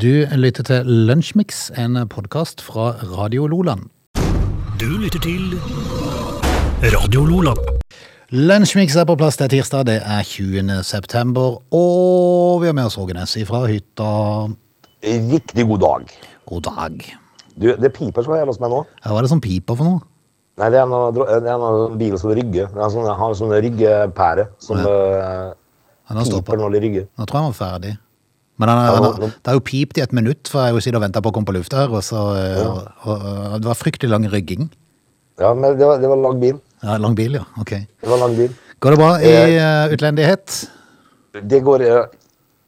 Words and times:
Du 0.00 0.24
lytter 0.32 0.64
til 0.64 0.86
Lunsjmix, 0.86 1.66
en 1.76 1.98
podkast 2.08 2.62
fra 2.64 2.94
Radio 3.04 3.44
Loland. 3.50 3.90
Du 4.80 4.86
lytter 4.96 5.20
til 5.20 5.58
Radio 6.94 7.26
Loland. 7.28 7.60
Lunsjmix 8.32 8.96
er 8.96 9.04
på 9.04 9.18
plass, 9.20 9.36
det 9.36 9.50
er 9.50 9.52
tirsdag, 9.58 9.84
det 9.90 9.98
er 10.00 10.24
20. 10.24 10.72
september, 10.88 11.60
og 11.68 12.62
vi 12.62 12.70
har 12.70 12.78
med 12.78 12.88
oss 12.88 12.96
Ågenes 12.96 13.36
fra 13.44 13.66
hytta. 13.68 14.08
Riktig 15.04 15.68
god 15.68 15.84
dag. 15.84 16.18
God 16.48 16.62
dag. 16.70 16.98
Du, 17.60 17.68
det 17.76 17.92
piper 17.92 18.24
så 18.24 18.40
jævla 18.40 18.56
som 18.56 18.70
jeg 18.70 18.76
nå. 18.78 18.82
Hva 19.04 19.20
er 19.20 19.28
det 19.28 19.36
som 19.36 19.44
piper 19.44 19.82
for 19.82 19.84
noe? 19.84 20.04
Nei, 20.64 20.72
det 20.72 20.80
er 20.80 20.88
en, 20.88 21.48
er 21.60 21.98
bil 22.00 22.16
som 22.16 22.32
rygger. 22.32 22.72
Er 22.72 22.94
sånn, 22.96 23.04
har 23.04 23.34
en 23.34 23.42
sånn 23.44 23.52
ryggepære 23.52 24.48
som 24.64 24.80
Ja, 24.80 25.00
uh, 26.08 26.14
den 26.14 26.24
på. 26.24 26.40
piper 26.40 26.64
når 26.64 26.78
de 26.78 26.88
rygger. 26.88 27.10
Nå 27.20 27.26
tror 27.26 27.36
jeg 27.36 27.50
han 27.50 27.52
var 27.52 27.66
ferdig. 27.66 27.98
Men 28.60 28.70
han, 28.72 28.80
han, 28.84 29.06
han, 29.06 29.32
det 29.32 29.52
har 29.52 29.56
jo 29.56 29.64
pipt 29.64 29.98
i 29.98 30.04
et 30.04 30.12
minutt, 30.16 30.50
for 30.50 30.60
jeg 30.60 30.74
har 30.74 30.76
jo 30.76 30.84
sittet 30.84 31.00
og 31.00 31.04
venta 31.06 31.22
på 31.24 31.32
å 31.32 31.36
komme 31.36 31.48
på 31.48 31.56
lufta 31.56 31.82
her, 31.82 31.94
og 31.96 32.04
så 32.04 32.24
ja. 32.36 32.66
og, 32.66 32.82
og, 33.06 33.24
og, 33.24 33.56
Det 33.62 33.70
var 33.70 33.80
fryktelig 33.80 34.12
lang 34.12 34.28
rygging. 34.32 34.68
Ja, 35.40 35.54
men 35.56 35.78
det 35.80 35.88
var, 35.88 36.00
det 36.02 36.10
var 36.12 36.20
lang 36.20 36.40
bil. 36.42 36.60
Ja, 36.84 36.98
lang 37.00 37.16
bil, 37.16 37.40
ja. 37.40 37.46
Ok. 37.60 37.72
Det 37.80 38.12
var 38.12 38.20
lang 38.20 38.36
bil. 38.36 38.52
Går 38.80 38.94
det 38.94 39.00
bra 39.00 39.12
i 39.24 39.32
uh, 39.56 39.94
utlendighet? 39.96 40.58
Det 41.48 41.60
går 41.64 41.84
uh, 41.88 42.20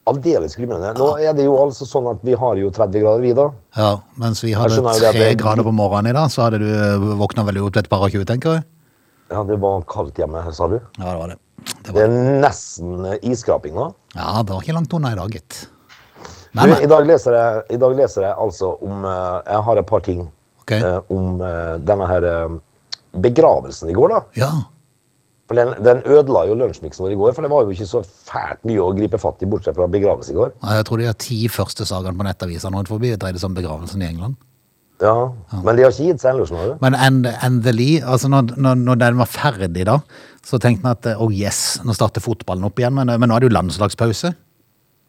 aldeles 0.09 0.55
glimrende. 0.57 0.93
Nå 0.97 1.09
er 1.21 1.35
det 1.37 1.45
jo 1.47 1.55
altså 1.61 1.87
sånn 1.87 2.09
at 2.11 2.23
vi 2.25 2.35
har 2.39 2.59
jo 2.59 2.71
30 2.73 3.03
grader, 3.03 3.23
vi 3.23 3.33
da. 3.37 3.47
Ja, 3.77 3.91
mens 4.19 4.43
vi 4.43 4.53
hadde 4.57 4.81
det 4.81 5.13
tre 5.15 5.29
grader 5.39 5.65
på 5.67 5.73
morgenen 5.75 6.11
i 6.11 6.17
dag, 6.17 6.31
så 6.33 6.47
hadde 6.47 6.59
du 6.63 6.69
eh, 6.69 7.07
våkna 7.19 7.45
veldig 7.47 7.63
opp 7.65 7.75
til 7.75 7.83
et 7.83 7.91
par 7.91 8.03
og 8.05 8.15
tjue, 8.15 8.27
tenker 8.27 8.59
jeg. 8.59 8.65
Ja, 9.31 9.43
det 9.47 9.57
var 9.63 9.85
kaldt 9.89 10.19
hjemme, 10.19 10.43
sa 10.53 10.67
du. 10.69 10.77
Ja, 10.99 11.05
det 11.07 11.17
var 11.21 11.33
det. 11.33 11.39
Det 11.63 11.85
Det 11.85 11.93
var, 11.95 12.01
er 12.03 12.41
nesten 12.43 13.05
eh, 13.07 13.29
isskraping 13.31 13.77
nå. 13.77 13.93
ja, 14.17 14.43
det 14.43 14.51
var 14.51 14.65
ikke 14.65 14.75
langt 14.75 14.93
unna 14.93 15.13
i 15.13 15.19
dag, 15.19 15.37
gitt. 15.39 15.63
Du, 16.53 16.61
Men, 16.61 16.75
I 16.85 16.89
dag 16.89 17.07
leser 17.09 17.33
jeg, 17.33 17.61
i 17.73 17.79
dag 17.81 17.95
leser 17.97 18.27
jeg 18.27 18.35
altså 18.37 18.75
om 18.85 19.07
eh, 19.09 19.37
Jeg 19.47 19.65
har 19.65 19.79
et 19.81 19.87
par 19.89 20.03
ting 20.05 20.19
okay. 20.61 20.77
eh, 20.77 20.99
om 21.13 21.41
eh, 21.41 21.73
denne 21.81 22.09
her 22.11 22.27
eh, 22.29 22.53
begravelsen 23.23 23.89
i 23.89 23.95
går, 23.97 24.13
da. 24.13 24.19
Ja. 24.37 24.51
For 25.49 25.57
den, 25.59 25.73
den 25.83 25.99
ødela 26.05 26.45
jo 26.47 26.55
lunsjmiksen 26.57 27.03
vår 27.03 27.15
i 27.15 27.17
går, 27.19 27.33
for 27.35 27.45
det 27.45 27.51
var 27.51 27.65
jo 27.65 27.73
ikke 27.73 27.89
så 27.89 28.03
fælt 28.05 28.61
mye 28.69 28.85
å 28.85 28.93
gripe 28.95 29.19
fatt 29.21 29.41
i, 29.43 29.49
bortsett 29.49 29.75
fra 29.75 29.89
begravelse 29.91 30.31
i 30.33 30.37
går. 30.37 30.53
Ja, 30.61 30.77
Jeg 30.79 30.87
tror 30.87 31.01
de 31.01 31.09
har 31.09 31.17
ti 31.19 31.39
første 31.51 31.89
sakene 31.89 32.15
på 32.21 32.27
nettavisa 32.29 32.71
nå 32.73 32.85
forbi 32.89 33.11
dreide 33.17 33.41
seg 33.41 33.51
om 33.51 33.57
begravelsen 33.57 34.05
i 34.05 34.09
England. 34.13 34.37
Ja, 35.01 35.33
Men 35.65 35.75
de 35.75 35.83
har 35.83 35.91
ikke 35.91 36.13
gitt 36.13 36.21
seg 36.21 36.31
ennå, 36.31 36.45
skjønner 36.47 36.69
du. 36.71 36.77
Men 36.85 36.95
end, 36.95 37.27
endelig, 37.43 37.97
altså 38.07 38.29
når, 38.31 38.53
når, 38.55 38.77
når 38.87 39.01
den 39.01 39.19
var 39.19 39.27
ferdig 39.27 39.87
da, 39.89 39.97
så 40.45 40.61
tenkte 40.61 40.85
vi 40.85 40.93
at 40.93 41.09
oh 41.17 41.33
yes, 41.33 41.81
nå 41.83 41.97
starter 41.97 42.23
fotballen 42.23 42.69
opp 42.69 42.79
igjen, 42.79 42.95
men, 42.95 43.11
men 43.11 43.27
nå 43.27 43.35
er 43.35 43.43
det 43.43 43.49
jo 43.49 43.57
landslagspause. 43.57 44.31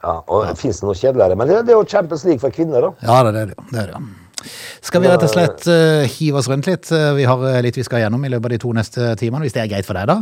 Ja, 0.04 0.18
og 0.28 0.44
ja. 0.44 0.52
Fins 0.58 0.82
det 0.82 0.88
noe 0.88 0.98
kjedeligere? 0.98 1.38
Men 1.40 1.50
det, 1.50 1.62
det 1.68 1.74
er 1.74 1.80
jo 1.80 1.88
Champions 1.88 2.26
League 2.28 2.42
for 2.42 2.54
kvinner, 2.54 2.84
da. 2.84 2.92
Ja, 3.08 3.18
det 3.24 3.32
er 3.32 3.50
det. 3.52 3.66
det, 3.70 3.82
er 3.84 3.92
det. 3.94 4.50
Skal 4.84 5.00
vi 5.00 5.08
rett 5.08 5.24
og 5.24 5.32
slett 5.32 5.66
uh, 5.70 6.04
hive 6.18 6.40
oss 6.40 6.48
rundt 6.52 6.68
litt? 6.68 6.90
Eh, 6.92 7.10
vi 7.16 7.24
har 7.28 7.44
eh, 7.48 7.60
litt 7.64 7.78
vi 7.78 7.84
skal 7.86 8.02
gjennom 8.02 8.26
i 8.26 8.32
løpet 8.32 8.50
av 8.50 8.54
de 8.54 8.62
to 8.66 8.72
neste 8.76 9.14
timene, 9.20 9.46
hvis 9.46 9.56
det 9.56 9.62
er 9.64 9.70
greit 9.72 9.88
for 9.88 9.96
deg 9.96 10.10
da? 10.10 10.18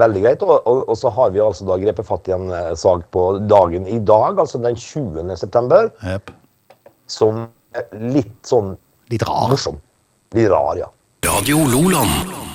Veldig 0.00 0.22
greit. 0.24 0.44
Og, 0.46 0.54
og, 0.56 0.84
og 0.88 0.96
så 0.96 1.12
har 1.12 1.34
vi 1.34 1.42
altså 1.44 1.68
da 1.68 1.76
grepet 1.82 2.08
fatt 2.08 2.30
i 2.30 2.36
en 2.36 2.48
sak 2.80 3.04
på 3.12 3.26
dagen 3.44 3.84
i 3.84 3.98
dag, 4.00 4.40
altså 4.40 4.62
den 4.62 4.78
20. 4.80 5.34
september, 5.36 5.92
yep. 6.00 6.32
som 7.12 7.44
er 7.76 7.90
litt 8.16 8.38
sånn 8.48 8.72
Litt 9.12 9.26
rar. 9.28 9.50
morsom. 9.52 9.76
Litt 10.32 10.48
rar, 10.48 10.72
ja. 10.80 10.88
Radio 11.28 11.60
Loland. 11.68 12.51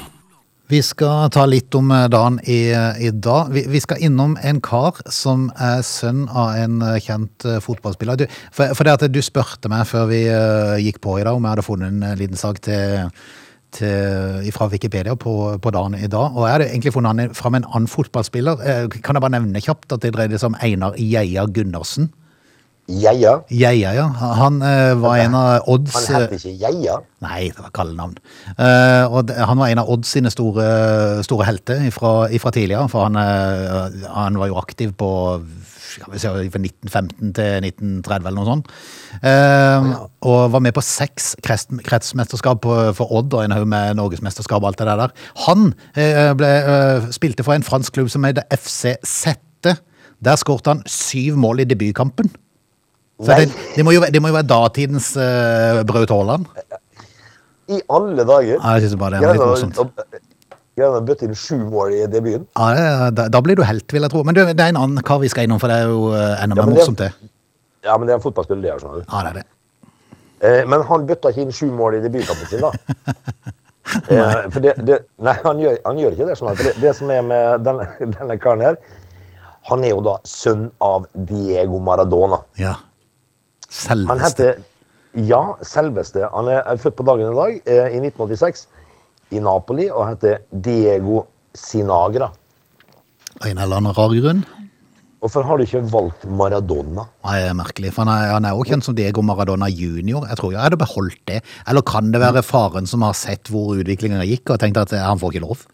Vi 0.67 0.81
skal 0.83 1.29
ta 1.31 1.45
litt 1.47 1.71
om 1.79 1.91
eh, 1.95 2.09
dagen 2.11 2.41
i, 2.43 2.59
i 2.99 3.11
dag. 3.15 3.53
Vi, 3.55 3.63
vi 3.71 3.79
skal 3.79 4.01
innom 4.03 4.33
en 4.43 4.57
kar 4.59 4.97
som 5.07 5.45
er 5.63 5.79
sønn 5.87 6.25
av 6.27 6.57
en 6.59 6.81
eh, 6.83 6.97
kjent 7.05 7.45
eh, 7.47 7.61
fotballspiller. 7.63 8.19
Du, 8.19 8.25
for, 8.51 8.73
for 8.75 8.83
det 8.83 8.97
at 8.97 9.05
du 9.15 9.21
spurte 9.23 9.71
meg 9.71 9.87
før 9.87 10.09
vi 10.11 10.25
eh, 10.27 10.73
gikk 10.83 10.99
på 11.05 11.15
i 11.21 11.23
dag 11.23 11.39
om 11.39 11.47
jeg 11.47 11.55
hadde 11.55 11.65
funnet 11.69 11.93
en 11.93 12.03
eh, 12.09 12.17
liten 12.19 12.39
sak 12.39 12.59
til, 12.67 13.07
til, 13.79 14.51
fra 14.57 14.67
Wikipedia 14.73 15.15
på, 15.15 15.37
på 15.63 15.75
dagen 15.77 15.95
i 15.95 16.11
dag. 16.11 16.35
Og 16.35 16.43
jeg 16.49 16.57
hadde 16.57 16.69
egentlig 16.73 16.95
funnet 16.97 17.15
han 17.15 17.39
fram 17.39 17.61
en 17.61 17.69
annen 17.71 17.91
fotballspiller. 17.93 18.67
Eh, 18.67 18.99
Kan 18.99 19.15
jeg 19.15 19.23
bare 19.23 19.37
nevne 19.37 19.63
kjapt 19.63 19.95
at 19.95 20.03
det 20.03 20.11
dreide 20.19 20.35
seg 20.43 20.51
om 20.51 20.59
Einar 20.67 20.99
Geia 20.99 21.47
Gundersen? 21.47 22.11
Geia. 22.87 23.33
Geia, 23.51 23.93
ja. 23.97 24.07
Han 24.39 24.61
eh, 24.63 24.93
var 25.01 25.19
en 25.19 25.35
av 25.35 25.67
odds... 25.67 25.95
Han 25.97 26.21
heter 26.21 26.37
ikke 26.37 26.55
Geia. 26.61 26.97
Nei, 27.25 27.49
det 27.51 27.59
var 27.59 27.73
kallenavn. 27.75 28.15
Og 29.11 29.31
han 29.35 29.59
var 29.59 29.71
en 29.73 29.81
av 29.81 29.89
Odds 29.91 30.11
sine 30.13 30.29
store, 30.31 30.67
store 31.25 31.47
helter 31.49 31.81
fra 31.91 32.51
tidligere, 32.53 32.85
for 32.93 33.07
han, 33.07 33.17
eh, 33.17 34.05
han 34.13 34.37
var 34.39 34.51
jo 34.51 34.59
aktiv 34.61 34.93
på 34.99 35.09
skal 35.97 36.13
vi 36.13 36.19
se, 36.21 36.29
fra 36.29 36.61
1915 36.61 37.33
til 37.37 37.67
1930 37.67 38.29
eller 38.29 38.37
noe 38.37 38.47
sånt. 38.47 38.71
Eh, 39.25 39.89
og 40.29 40.51
var 40.53 40.63
med 40.63 40.75
på 40.77 40.83
seks 40.85 41.33
krets- 41.45 41.81
kretsmesterskap 41.87 42.65
for 42.97 43.13
Odd 43.19 43.33
og 43.33 43.43
en 43.45 43.55
haug 43.55 43.67
med 43.69 43.97
norgesmesterskap 43.99 44.61
og 44.61 44.71
alt 44.71 44.81
det 44.81 44.89
der. 44.91 45.15
Han 45.47 45.71
eh, 45.95 46.33
ble, 46.37 46.51
eh, 46.73 47.09
spilte 47.15 47.45
for 47.47 47.57
en 47.57 47.65
fransk 47.65 47.97
klubb 47.97 48.11
som 48.13 48.27
heter 48.27 48.47
FC 48.53 48.97
Sette. 49.07 49.77
Der 50.23 50.39
skåret 50.39 50.69
han 50.69 50.83
syv 50.89 51.37
mål 51.39 51.63
i 51.63 51.69
debutkampen. 51.69 52.31
Så 53.17 53.33
det, 53.33 53.49
det, 53.75 53.83
må 53.85 53.95
jo, 53.95 54.03
det 54.13 54.21
må 54.21 54.29
jo 54.29 54.37
være 54.37 54.49
datidens 54.49 55.09
uh, 55.17 55.81
Braut 55.89 56.11
Haaland. 56.13 56.45
I 57.67 57.81
alle 57.89 58.23
dager. 58.23 58.55
Ja, 58.55 58.75
jeg 58.77 58.87
synes 58.87 58.99
bare 59.01 59.17
det 59.19 59.27
er 59.27 59.39
litt 59.39 59.43
morsomt. 59.43 60.23
Greier 60.77 60.93
å 60.93 61.01
bøtte 61.01 61.25
inn 61.25 61.33
sju 61.33 61.57
mål 61.71 61.95
i 61.97 62.03
debuten. 62.11 62.45
Ja, 62.53 63.09
da, 63.09 63.25
da 63.33 63.41
blir 63.41 63.57
du 63.57 63.63
helt, 63.65 63.87
vil 63.89 64.05
jeg 64.05 64.13
tro. 64.13 64.21
Men 64.27 64.37
du, 64.37 64.43
det 64.45 64.61
er 64.61 64.69
en 64.69 64.77
annen 64.77 65.01
kar 65.05 65.17
vi 65.23 65.29
skal 65.33 65.47
innom, 65.47 65.57
for 65.61 65.73
det 65.73 65.79
er 65.81 65.89
jo 65.89 66.11
eh, 66.13 66.43
enda 66.43 66.57
mer 66.59 66.67
ja, 66.67 66.75
morsomt, 66.75 67.01
det. 67.01 67.31
Ja, 67.87 67.95
men 67.97 68.05
det 68.05 68.13
er 68.13 68.19
en 68.19 68.23
fotballspiller, 68.23 68.61
det. 68.67 68.75
skjønner 68.83 69.01
du. 69.01 69.07
Ja, 69.09 69.23
det 69.25 69.31
er 69.31 69.39
det. 69.39 69.45
Eh, 70.45 70.61
men 70.69 70.85
han 70.85 71.07
bøtta 71.09 71.33
ikke 71.33 71.47
inn 71.47 71.55
sju 71.55 71.71
mål 71.73 71.97
i 71.97 72.03
debutkampen 72.03 72.51
sin, 72.51 72.61
da. 72.61 72.69
eh, 74.13 74.45
for 74.53 74.61
det, 74.67 74.75
det, 74.85 74.99
nei, 75.25 75.35
han 75.41 75.65
gjør, 75.65 75.81
han 75.89 76.03
gjør 76.03 76.17
ikke 76.19 76.29
det. 76.29 76.37
Sånn 76.37 76.51
at 76.53 76.61
det, 76.61 76.75
det 76.83 76.93
som 76.99 77.13
er 77.15 77.25
med 77.25 77.65
denne, 77.65 77.89
denne 78.19 78.37
karen 78.43 78.65
her, 78.67 78.77
han 79.71 79.81
er 79.81 79.95
jo 79.95 80.03
da 80.05 80.19
sønn 80.29 80.69
av 80.85 81.09
Diego 81.27 81.81
Maradona. 81.83 82.43
Ja. 82.61 82.77
Han 83.67 84.07
Selveste. 84.07 84.23
heter 84.53 84.63
Ja, 85.27 85.55
selveste. 85.65 86.27
Han 86.33 86.47
er, 86.47 86.61
er 86.67 86.77
født 86.77 86.95
på 86.99 87.05
dagen 87.07 87.31
i 87.31 87.35
dag, 87.35 87.61
eh, 87.65 87.95
i 87.97 87.99
1986, 87.99 88.67
i 89.31 89.39
Napoli, 89.39 89.89
og 89.89 90.07
heter 90.11 90.37
Diego 90.53 91.23
Sinagra. 91.57 92.29
Av 93.41 93.47
en 93.49 93.57
eller 93.57 93.77
annen 93.81 93.93
rar 93.97 94.13
grunn. 94.13 94.43
Hvorfor 95.19 95.43
har 95.47 95.57
du 95.57 95.63
ikke 95.65 95.81
valgt 95.89 96.27
Maradona? 96.29 97.07
Nei, 97.25 97.39
det 97.41 97.49
er 97.49 97.55
merkelig. 97.57 97.91
For 97.95 98.05
han 98.05 98.11
er, 98.13 98.33
han 98.35 98.45
jo 98.53 98.63
kjent 98.69 98.85
som 98.85 98.93
Diego 98.95 99.23
Maradona 99.25 99.65
junior. 99.73 100.27
Jeg 100.29 100.37
tror 100.37 100.51
jeg 100.53 100.61
hadde 100.61 100.77
beholdt 100.77 101.17
det. 101.25 101.39
Eller 101.67 101.81
kan 101.81 102.11
det 102.13 102.21
være 102.21 102.43
faren 102.45 102.85
som 102.85 103.01
har 103.01 103.13
sett 103.17 103.49
hvor 103.49 103.73
utviklingen 103.81 104.21
gikk, 104.29 104.51
og 104.53 104.59
tenkt 104.61 104.77
at 104.77 104.93
eh, 104.93 105.01
han 105.01 105.17
får 105.17 105.33
ikke 105.33 105.45
lov? 105.47 105.65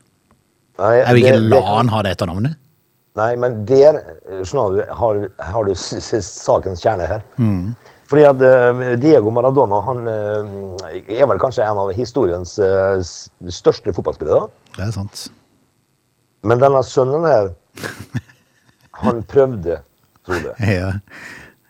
Nei, 0.79 0.93
Jeg 1.03 1.13
vil 1.13 1.23
ikke 1.25 1.33
det- 1.35 1.49
la 1.51 1.59
det- 1.59 1.67
han 1.75 1.87
ha 1.89 2.01
det 2.01 2.11
etternavnet. 2.17 2.55
Nei, 3.19 3.35
men 3.37 3.59
der 3.69 3.99
du, 4.41 4.79
har, 4.89 5.19
har 5.37 5.67
du 5.67 5.73
sakens 5.77 6.81
kjerne 6.81 7.05
her. 7.09 7.25
Fordi 8.09 8.25
at 8.27 8.41
eh, 8.45 8.81
Diego 9.01 9.31
Maradona 9.33 9.79
han 9.85 10.07
eh, 10.09 11.13
er 11.19 11.29
vel 11.29 11.39
kanskje 11.41 11.65
en 11.65 11.79
av 11.81 11.93
historiens 11.97 12.57
eh, 12.61 12.99
største 13.53 13.93
fotballspillere. 13.95 14.49
Det 14.75 14.87
er 14.87 14.91
sant. 14.93 15.27
Men 16.43 16.61
denne 16.61 16.81
sønnen 16.85 17.25
her, 17.25 17.53
han 19.03 19.23
prøvde, 19.29 19.79
Frode. 20.23 20.53
Ja. 20.63 20.91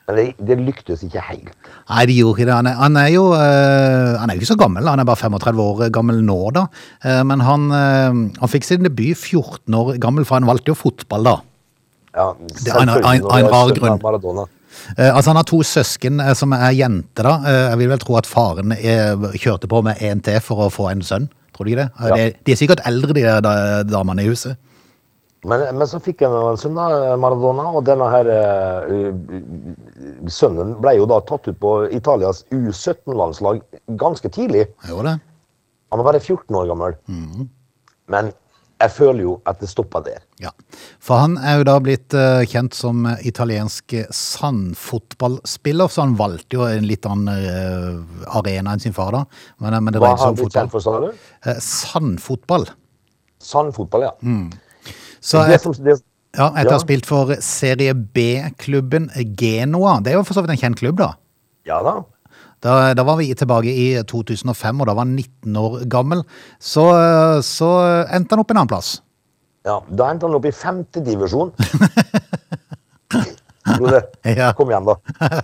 Men 0.08 0.18
det, 0.19 0.24
det 0.44 0.58
lyktes 0.59 1.03
ikke 1.06 1.22
helt. 1.30 1.52
Nei, 1.90 2.02
de 2.09 2.16
gjorde 2.18 2.36
ikke 2.41 2.47
det. 2.50 2.56
Han 2.58 2.68
er, 2.68 2.74
han 2.75 2.97
er 3.00 3.08
jo 3.14 3.22
eh, 3.38 4.18
han 4.19 4.30
er 4.34 4.36
ikke 4.36 4.50
så 4.52 4.58
gammel, 4.59 4.84
han 4.91 5.00
er 5.00 5.08
bare 5.08 5.22
35 5.22 5.62
år 5.64 5.86
gammel 5.96 6.19
nå, 6.28 6.36
da. 6.58 6.66
Eh, 7.08 7.22
men 7.30 7.40
han, 7.47 7.69
eh, 7.72 8.18
han 8.42 8.52
fikk 8.52 8.68
sin 8.68 8.84
debut 8.84 9.16
14 9.16 9.78
år 9.80 9.94
gammel, 10.03 10.25
for 10.28 10.36
han 10.42 10.50
valgte 10.50 10.74
jo 10.74 10.75
fotball, 10.75 11.24
da. 11.30 11.38
Ja, 12.13 12.28
en- 12.34 12.44
en- 12.44 12.59
selvfølgelig 12.59 13.22
når 13.24 13.40
en 13.40 13.47
rar 13.56 13.72
grunn. 13.80 14.02
Maradona. 14.03 14.44
Eh, 14.97 15.08
altså 15.16 15.30
Han 15.31 15.36
har 15.40 15.47
to 15.47 15.62
søsken 15.63 16.19
eh, 16.19 16.34
som 16.36 16.52
er 16.53 16.72
jenter. 16.75 17.24
da. 17.24 17.36
Eh, 17.48 17.69
jeg 17.72 17.77
vil 17.77 17.89
vel 17.94 18.00
tro 18.04 18.18
at 18.19 18.27
faren 18.27 18.75
kjørte 19.39 19.69
på 19.72 19.83
med 19.88 20.01
en 20.04 20.19
til 20.19 20.39
for 20.44 20.68
å 20.68 20.69
få 20.74 20.92
en 20.92 21.01
sønn. 21.01 21.30
Tror 21.56 21.66
du 21.66 21.72
ikke 21.72 21.83
det? 21.86 21.89
Ja. 22.01 22.16
De, 22.18 22.33
de 22.44 22.51
er 22.51 22.60
sikkert 22.60 22.83
eldre, 22.89 23.13
de 23.13 23.22
der 23.24 23.83
damene 23.88 24.24
i 24.25 24.27
huset. 24.27 24.57
Men, 25.44 25.63
men 25.75 25.88
så 25.90 26.00
fikk 26.04 26.22
han 26.24 26.36
en 26.38 26.60
sønn, 26.60 26.78
da, 26.78 27.16
Maradona, 27.19 27.66
og 27.75 27.84
denne 27.88 28.07
her 28.13 28.30
eh, 28.31 29.10
sønnen 30.31 30.78
ble 30.84 30.95
jo 31.00 31.07
da 31.10 31.19
tatt 31.28 31.50
ut 31.50 31.60
på 31.60 31.74
Italias 31.92 32.45
U17-landslag 32.54 33.60
ganske 34.00 34.31
tidlig. 34.31 34.69
Gjorde 34.88 35.12
det? 35.12 35.18
Han 35.92 36.01
var 36.01 36.13
bare 36.13 36.24
14 36.24 36.56
år 36.57 36.72
gammel. 36.72 36.95
Men 38.13 38.31
jeg 38.84 38.92
føler 38.92 39.24
jo 39.24 39.34
at 39.48 39.60
det 39.62 39.69
stoppa 39.72 40.01
der. 40.04 40.24
Ja. 40.44 40.51
For 41.04 41.22
han 41.22 41.38
er 41.40 41.60
jo 41.60 41.68
da 41.69 41.75
blitt 41.84 42.16
eh, 42.18 42.44
kjent 42.50 42.75
som 42.75 43.06
eh, 43.07 43.22
italiensk 43.30 43.96
sandfotballspiller, 44.10 45.92
så 45.92 46.04
han 46.04 46.18
valgte 46.19 46.57
jo 46.57 46.66
en 46.68 46.88
litt 46.89 47.07
annen 47.07 47.30
eh, 47.31 48.25
arena 48.39 48.74
enn 48.74 48.84
sin 48.84 48.96
far, 48.96 49.13
da. 49.16 49.24
Men, 49.63 49.78
men 49.86 49.96
det 49.96 50.04
Hva 50.04 50.16
har 50.16 50.25
han 50.25 50.39
blitt 50.39 50.57
kjent 50.57 50.74
for, 50.74 50.84
sa 50.84 50.98
du? 51.04 51.10
Eh, 51.46 51.60
sandfotball. 51.63 52.68
Sandfotball, 53.44 54.07
ja. 54.10 54.13
Så 55.24 55.40
et, 55.48 55.64
ja, 56.36 56.50
etter 56.52 56.72
å 56.74 56.75
ha 56.75 56.81
spilt 56.81 57.08
for 57.08 57.36
Serie 57.46 57.94
B-klubben 57.96 59.08
Genoa, 59.40 60.00
det 60.04 60.14
er 60.14 60.18
jo 60.20 60.25
for 60.28 60.36
så 60.36 60.44
vidt 60.44 60.56
en 60.58 60.64
kjent 60.66 60.81
klubb, 60.81 61.00
da. 61.00 61.14
Ja 61.70 61.80
da. 61.86 62.02
Da, 62.64 62.74
da 62.96 63.04
var 63.04 63.18
vi 63.20 63.30
tilbake 63.36 63.72
i 63.72 63.88
2005, 64.08 64.81
og 64.81 64.88
da 64.88 64.96
var 64.96 65.04
han 65.04 65.16
19 65.18 65.58
år 65.60 65.81
gammel. 65.92 66.24
Så, 66.64 66.86
så 67.44 67.72
endte 68.08 68.36
han 68.36 68.44
opp 68.44 68.54
en 68.54 68.62
annen 68.62 68.72
plass. 68.72 68.96
Ja, 69.68 69.80
Da 69.88 70.10
endte 70.12 70.28
han 70.28 70.36
opp 70.36 70.48
i 70.48 70.54
femtedivisjon. 70.56 71.54
divisjon 71.56 73.40
Ja. 74.28 74.50
kom 74.58 74.72
igjen, 74.72 74.88
da. 74.88 74.98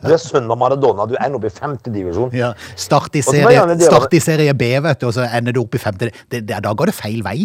Du 0.04 0.10
er 0.12 0.20
sønn 0.20 0.50
av 0.52 0.58
Maradona, 0.60 1.06
du 1.08 1.16
ender 1.16 1.38
opp 1.40 1.48
i 1.48 1.54
femtedivisjon. 1.56 2.34
Ja, 2.36 2.52
start, 2.76 3.16
i 3.16 3.24
serie, 3.24 3.64
start 3.80 4.16
i 4.16 4.20
serie 4.24 4.56
B, 4.60 4.74
vet 4.84 5.00
du, 5.00 5.08
og 5.08 5.16
så 5.16 5.28
ender 5.28 5.56
du 5.56 5.62
opp 5.64 5.78
i 5.78 5.82
femte. 5.82 6.10
Det, 6.28 6.42
det, 6.44 6.60
da 6.66 6.74
går 6.76 6.92
det 6.92 6.98
feil 6.98 7.24
vei. 7.24 7.38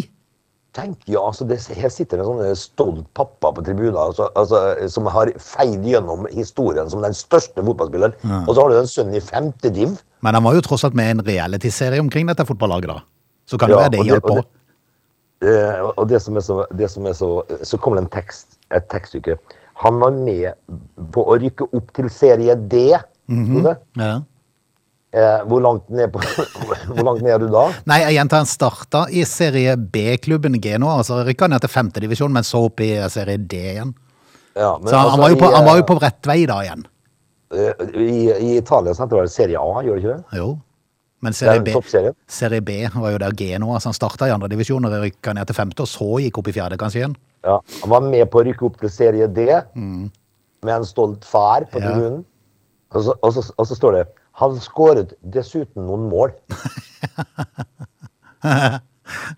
Tenk, 0.74 1.04
ja, 1.06 1.20
altså 1.22 1.44
det, 1.46 1.60
Her 1.70 1.88
sitter 1.92 2.18
det 2.18 2.24
en 2.24 2.32
sånn 2.40 2.56
stolt 2.58 3.04
pappa 3.14 3.52
på 3.54 3.62
tribunen 3.62 3.94
altså, 3.94 4.26
altså, 4.34 4.58
som 4.90 5.06
har 5.06 5.30
feid 5.38 5.84
gjennom 5.86 6.26
historien 6.34 6.88
som 6.90 7.04
den 7.04 7.14
største 7.14 7.62
fotballspilleren. 7.62 8.16
Og 8.48 8.50
så 8.56 8.64
har 8.64 8.72
du 8.72 8.80
en 8.80 8.90
sønn 8.90 9.14
i 9.14 9.20
femte 9.22 9.70
div. 9.70 9.94
Men 10.26 10.34
han 10.34 10.42
var 10.42 10.56
jo 10.58 10.64
tross 10.66 10.82
alt 10.88 10.96
med 10.98 11.06
i 11.06 11.14
en 11.14 11.22
realityserie 11.28 12.02
omkring 12.02 12.26
dette 12.26 12.42
fotballaget, 12.48 12.90
da. 12.90 12.98
Så 13.46 13.58
kan 13.60 13.70
Ja, 13.70 13.76
jo 13.76 13.80
være 13.84 13.90
det 13.94 14.04
det- 14.08 14.18
og 14.18 14.22
på. 14.28 14.34
det- 14.40 14.50
Eh, 15.44 15.80
og 15.98 16.08
det 16.08 16.22
som 16.22 16.36
er 16.36 16.40
så, 16.40 16.64
det 16.74 16.90
som 16.90 17.04
er 17.06 17.12
så 17.12 17.42
Så 17.62 17.76
kommer 17.76 18.00
det 18.00 18.04
en 18.04 18.20
tekst, 18.22 18.56
et 18.72 18.88
tekststykke. 18.88 19.36
Han 19.84 19.98
var 20.00 20.10
med 20.10 20.54
på 21.12 21.24
å 21.26 21.38
rykke 21.38 21.68
opp 21.74 21.92
til 21.92 22.08
serie 22.08 22.54
D. 22.56 22.94
Frode. 23.28 23.76
Ja. 23.96 24.20
Eh, 25.14 25.42
hvor, 25.48 25.62
langt 25.64 25.88
ned 25.94 26.10
på, 26.14 26.20
hvor 26.90 27.04
langt 27.06 27.22
ned 27.24 27.34
er 27.36 27.44
du 27.44 27.48
da? 27.54 27.64
Nei, 27.90 28.00
jeg 28.04 28.16
gjentar, 28.18 28.42
han 28.42 28.50
starta 28.50 29.04
i 29.14 29.24
serie 29.28 29.76
B-klubben 29.78 30.58
Genoa, 30.62 30.98
altså 31.02 31.22
rykka 31.26 31.48
ned 31.52 31.62
til 31.64 31.72
femtedivisjon, 31.72 32.34
men 32.34 32.46
så 32.46 32.64
opp 32.68 32.82
i 32.84 32.90
serie 33.12 33.38
D 33.40 33.60
igjen. 33.74 33.94
Ja, 34.54 34.76
men 34.78 34.90
Så 34.90 34.96
han, 34.96 35.08
altså, 35.08 35.22
var 35.24 35.32
jo 35.32 35.38
på, 35.40 35.48
i, 35.50 35.54
han 35.58 35.66
var 35.66 35.80
jo 35.80 35.86
på 35.88 35.98
rett 36.02 36.28
vei 36.30 36.40
da 36.50 36.60
igjen. 36.66 36.84
eh, 37.54 37.88
I, 37.98 38.20
I 38.34 38.52
Italia 38.60 38.94
så 38.94 39.06
heter 39.06 39.24
det 39.24 39.32
serie 39.34 39.58
A, 39.58 39.82
gjør 39.82 39.98
det 39.98 40.04
ikke 40.04 40.14
det? 40.18 40.38
Jo. 40.42 40.52
Men 41.24 41.32
serie 41.32 41.56
er 41.56 41.64
B, 41.64 42.10
serie 42.28 42.60
B 42.60 42.74
var 43.00 43.14
jo 43.14 43.18
der 43.22 43.32
Genoa, 43.38 43.78
så 43.80 43.88
han 43.88 43.96
starta 43.96 44.26
i 44.28 44.32
andredivisjon 44.34 44.84
og 44.84 44.92
rykka 45.06 45.32
ned 45.34 45.48
til 45.48 45.56
femte, 45.56 45.86
og 45.86 45.88
så 45.88 46.08
gikk 46.20 46.36
opp 46.42 46.50
i 46.50 46.52
fjerde 46.52 46.76
kanskje 46.80 47.00
igjen. 47.00 47.14
Ja, 47.48 47.54
han 47.80 47.90
var 47.94 48.04
med 48.04 48.28
på 48.32 48.42
å 48.42 48.44
rykke 48.44 48.66
opp 48.68 48.76
til 48.82 48.92
serie 48.92 49.26
D 49.32 49.46
med 49.74 50.72
en 50.74 50.84
stolt 50.88 51.24
far 51.28 51.64
på 51.72 51.80
Mm. 51.80 51.82
Ja. 51.82 51.90
tribunen. 51.94 52.20
Og, 52.94 53.08
og, 53.24 53.40
og 53.58 53.66
så 53.66 53.74
står 53.76 53.96
det 53.98 54.04
han 54.40 54.56
skåret 54.60 55.12
dessuten 55.34 55.86
noen 55.86 56.08
mål. 56.10 56.30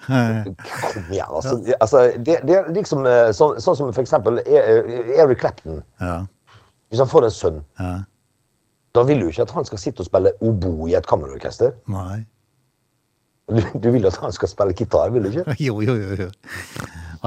Kom 0.07 1.05
igjen, 1.11 1.27
altså. 1.29 1.57
altså 1.81 2.03
det, 2.23 2.37
det 2.47 2.55
er 2.59 2.69
liksom 2.75 3.03
så, 3.05 3.33
sånn, 3.37 3.57
sånn 3.63 3.79
som 3.81 3.91
for 3.95 4.03
eksempel 4.05 4.39
E- 4.45 5.17
Eric 5.19 5.41
Clapton. 5.43 5.81
Ja. 6.01 6.21
Hvis 6.91 7.03
han 7.03 7.11
får 7.11 7.27
en 7.29 7.35
sønn, 7.35 7.59
ja. 7.83 7.93
da 8.95 9.03
vil 9.09 9.25
du 9.25 9.29
ikke 9.33 9.43
at 9.47 9.55
han 9.57 9.67
skal 9.69 9.81
sitte 9.83 10.05
og 10.05 10.09
spille 10.09 10.33
obo 10.47 10.87
i 10.89 10.95
et 10.99 11.09
kammerorkester. 11.11 11.75
Nei. 11.91 12.21
Du, 13.51 13.61
du 13.79 13.89
vil 13.95 14.07
at 14.09 14.17
han 14.23 14.33
skal 14.35 14.51
spille 14.51 14.75
gitar, 14.79 15.11
vil 15.15 15.27
du 15.27 15.33
ikke? 15.35 15.59
Jo, 15.67 15.81
jo, 15.85 15.95
jo. 15.99 16.15
jo. 16.27 16.31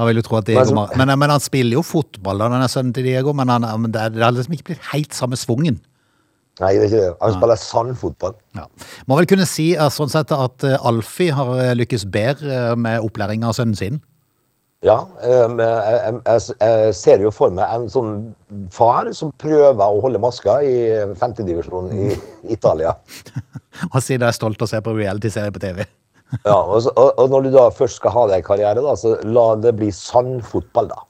Jeg 0.00 0.08
vil 0.08 0.20
jo 0.20 0.24
tro 0.24 0.36
at 0.38 0.46
Diego 0.48 0.84
Men 0.96 1.10
men, 1.18 1.28
han 1.32 1.42
spiller 1.44 1.76
jo 1.76 1.82
fotball, 1.84 2.40
da, 2.40 2.48
denne 2.54 2.68
sønnen 2.72 2.94
til 2.96 3.04
Diego, 3.08 3.34
men, 3.36 3.50
han, 3.52 3.66
det, 3.92 4.00
er- 4.00 4.14
det 4.16 4.24
har 4.24 4.32
liksom 4.36 4.56
ikke 4.56 4.70
blitt 4.72 4.90
helt 4.94 5.16
samme 5.16 5.36
svungen. 5.40 5.80
Nei, 6.60 6.74
det 6.76 6.84
er 6.84 6.90
ikke 6.90 7.00
det. 7.00 7.16
Han 7.22 7.34
spiller 7.38 7.60
sandfotball. 7.60 8.36
Ja. 8.58 8.66
Må 9.08 9.16
vel 9.20 9.28
kunne 9.30 9.48
si 9.48 9.70
eh, 9.72 9.90
sånn 9.92 10.12
sett 10.12 10.32
at 10.36 10.66
eh, 10.68 10.76
Alfie 10.86 11.32
har 11.36 11.52
eh, 11.56 11.74
lykkes 11.78 12.04
bedre 12.12 12.74
med 12.76 13.00
opplæring 13.00 13.46
av 13.48 13.56
sønnen 13.56 13.78
sin. 13.78 14.00
Ja, 14.84 14.98
eh, 15.24 15.44
jeg, 15.44 15.60
jeg, 15.60 16.20
jeg, 16.26 16.56
jeg 16.60 16.96
ser 16.96 17.24
jo 17.24 17.32
for 17.32 17.52
meg 17.56 17.68
en 17.68 17.88
sånn 17.92 18.12
far 18.72 19.08
som 19.16 19.32
prøver 19.40 19.80
å 19.80 20.02
holde 20.04 20.20
maska 20.20 20.58
i 20.64 20.76
femtedivisjonen 21.20 21.96
i 21.96 22.18
Italia. 22.56 22.94
Og 23.94 24.00
siden 24.04 24.26
jeg 24.26 24.28
er 24.28 24.36
stolt 24.36 24.60
av 24.60 24.68
å 24.68 24.72
se 24.74 24.82
på 24.84 24.96
reality-serie 24.96 25.56
på 25.56 25.64
TV. 25.64 25.82
Ja, 26.46 26.60
og, 26.62 26.76
så, 26.84 26.92
og, 26.94 27.16
og 27.18 27.32
når 27.32 27.48
du 27.48 27.48
da 27.56 27.64
først 27.74 27.98
skal 27.98 28.12
ha 28.14 28.20
deg 28.30 28.44
karriere, 28.46 28.78
da, 28.84 28.92
så 28.94 29.16
la 29.26 29.48
det 29.58 29.72
bli 29.80 29.88
sann 29.90 30.36
fotball, 30.46 30.92
da. 30.92 31.02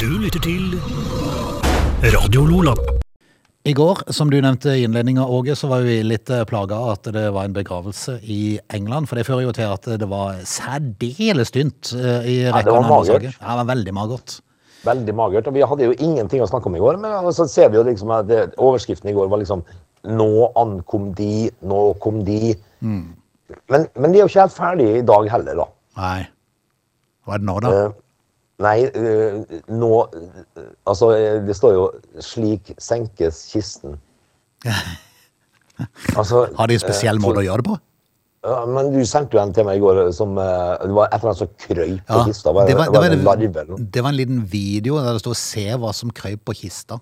Du 0.00 0.08
lytter 0.08 0.40
til 0.40 0.78
Radio 2.16 2.46
Lola. 2.48 3.04
I 3.66 3.72
går, 3.74 4.04
som 4.14 4.30
du 4.30 4.36
nevnte 4.38 4.76
i 4.78 4.84
innledninga, 4.86 5.24
Åge, 5.26 5.56
så 5.58 5.66
var 5.66 5.82
vi 5.82 5.96
litt 6.06 6.30
plaga 6.46 6.76
av 6.78 6.92
at 6.92 7.08
det 7.16 7.24
var 7.34 7.48
en 7.48 7.54
begravelse 7.56 8.20
i 8.22 8.60
England. 8.76 9.08
For 9.10 9.18
det 9.18 9.24
fører 9.26 9.42
jo 9.48 9.54
til 9.56 9.72
at 9.74 9.88
det 9.98 10.06
var 10.06 10.38
særdeles 10.46 11.50
tynt 11.50 11.90
eh, 11.98 12.28
i 12.30 12.36
det 12.44 12.52
var 12.52 12.60
av 12.62 12.68
magert. 12.68 12.92
landslaget. 12.92 13.40
Ja, 13.40 13.48
det 13.48 13.56
var 13.58 13.68
veldig 13.72 13.94
magert. 13.96 14.36
Veldig 14.86 15.16
magert. 15.18 15.50
Og 15.50 15.56
vi 15.58 15.66
hadde 15.66 15.88
jo 15.88 15.96
ingenting 15.98 16.44
å 16.44 16.46
snakke 16.46 16.70
om 16.70 16.78
i 16.78 16.84
går, 16.84 17.00
men 17.02 17.32
så 17.34 17.48
ser 17.50 17.72
vi 17.74 17.80
jo 17.80 17.84
liksom 17.88 18.14
at 18.14 18.30
det, 18.30 18.40
overskriften 18.54 19.10
i 19.10 19.16
går 19.18 19.32
var 19.34 19.42
liksom 19.42 19.66
Nå 20.06 20.52
ankom 20.54 21.08
de, 21.18 21.48
nå 21.66 21.78
kom 21.98 22.20
de. 22.22 22.54
Men, 22.78 23.86
men 23.98 24.12
de 24.12 24.20
er 24.20 24.22
jo 24.22 24.28
ikke 24.30 24.44
helt 24.44 24.54
ferdige 24.54 25.00
i 25.00 25.06
dag 25.08 25.26
heller, 25.32 25.58
da. 25.58 25.66
Nei. 25.98 26.20
Hva 27.26 27.34
er 27.34 27.42
det 27.42 27.48
nå, 27.48 27.56
da? 27.64 27.72
Eh, 27.74 27.96
Nei, 28.64 28.76
eh, 28.88 29.58
nå 29.68 29.90
eh, 30.16 30.68
Altså, 30.88 31.10
eh, 31.12 31.40
det 31.44 31.56
står 31.58 31.74
jo 31.76 31.88
'slik 32.20 32.72
senkes 32.78 33.42
kisten'. 33.52 33.98
Altså, 36.16 36.46
Har 36.56 36.70
de 36.70 36.78
en 36.78 36.80
spesiell 36.80 37.18
måte 37.20 37.42
å 37.42 37.44
gjøre 37.44 37.60
det 37.60 37.68
på? 37.68 37.74
Ja, 38.46 38.62
men 38.64 38.94
du 38.94 39.02
sendte 39.04 39.36
jo 39.36 39.42
en 39.42 39.50
til 39.52 39.66
meg 39.66 39.76
i 39.76 39.82
går 39.82 39.98
som 40.14 40.38
Det 40.38 40.94
var 40.94 41.10
et 41.10 41.18
eller 41.18 41.32
annet 41.34 41.40
som 41.42 41.50
krøyp 41.60 42.06
på 42.06 42.20
Ja, 42.20 42.24
kista. 42.24 42.52
Var, 42.54 42.70
det, 42.70 42.76
var, 42.78 42.88
det, 42.94 43.02
var 43.02 43.12
en 43.12 43.24
larve 43.26 43.64
det 43.76 44.04
var 44.06 44.08
en 44.14 44.16
liten 44.16 44.40
video 44.48 44.96
der 45.02 45.18
det 45.18 45.20
stod 45.20 45.36
'se 45.36 45.66
hva 45.76 45.92
som 45.92 46.10
krøyp 46.10 46.46
på 46.46 46.54
kista'. 46.62 47.00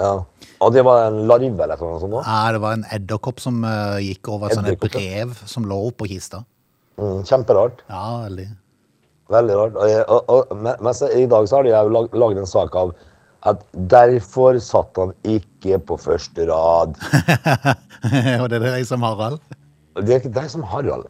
Ja. 0.00 0.24
Og 0.60 0.72
det 0.72 0.84
var 0.84 1.10
en 1.10 1.26
larve 1.28 1.60
eller 1.60 1.76
noe 1.76 2.00
sånt? 2.00 2.16
da? 2.16 2.22
Ja, 2.24 2.52
det 2.56 2.60
var 2.62 2.72
en 2.72 2.86
edderkopp 2.88 3.40
som 3.40 3.60
uh, 3.64 4.00
gikk 4.00 4.32
over 4.32 4.48
et 4.48 4.72
et 4.72 4.80
brev 4.80 5.36
som 5.44 5.64
lå 5.68 5.76
oppå 5.90 6.08
kista. 6.08 6.44
Mm, 6.96 7.20
kjemperart. 7.28 7.84
Ja, 7.90 8.22
veldig. 8.24 8.48
Veldig 9.30 9.56
rart. 9.60 9.78
Og, 9.78 9.94
og, 10.10 10.34
og, 10.50 10.56
men, 10.58 10.90
i 11.14 11.26
dag 11.30 11.46
så 11.48 11.60
har 11.60 11.66
de 11.66 11.72
jo 11.74 11.94
lag- 11.94 12.16
laget 12.18 12.42
en 12.42 12.50
sak 12.50 12.74
av 12.78 12.92
at 13.48 13.62
derfor 13.88 14.58
satt 14.60 14.98
han 15.00 15.14
ikke 15.24 15.78
på 15.88 15.96
første 16.00 16.44
rad. 16.50 16.98
Og 18.40 18.50
det 18.50 18.58
er 18.58 18.66
deg 18.66 18.84
som 18.88 19.04
Harald. 19.06 19.38
Det 19.96 20.12
er 20.12 20.20
ikke 20.20 20.34
deg 20.34 20.50
som 20.52 20.64
Harald. 20.68 21.06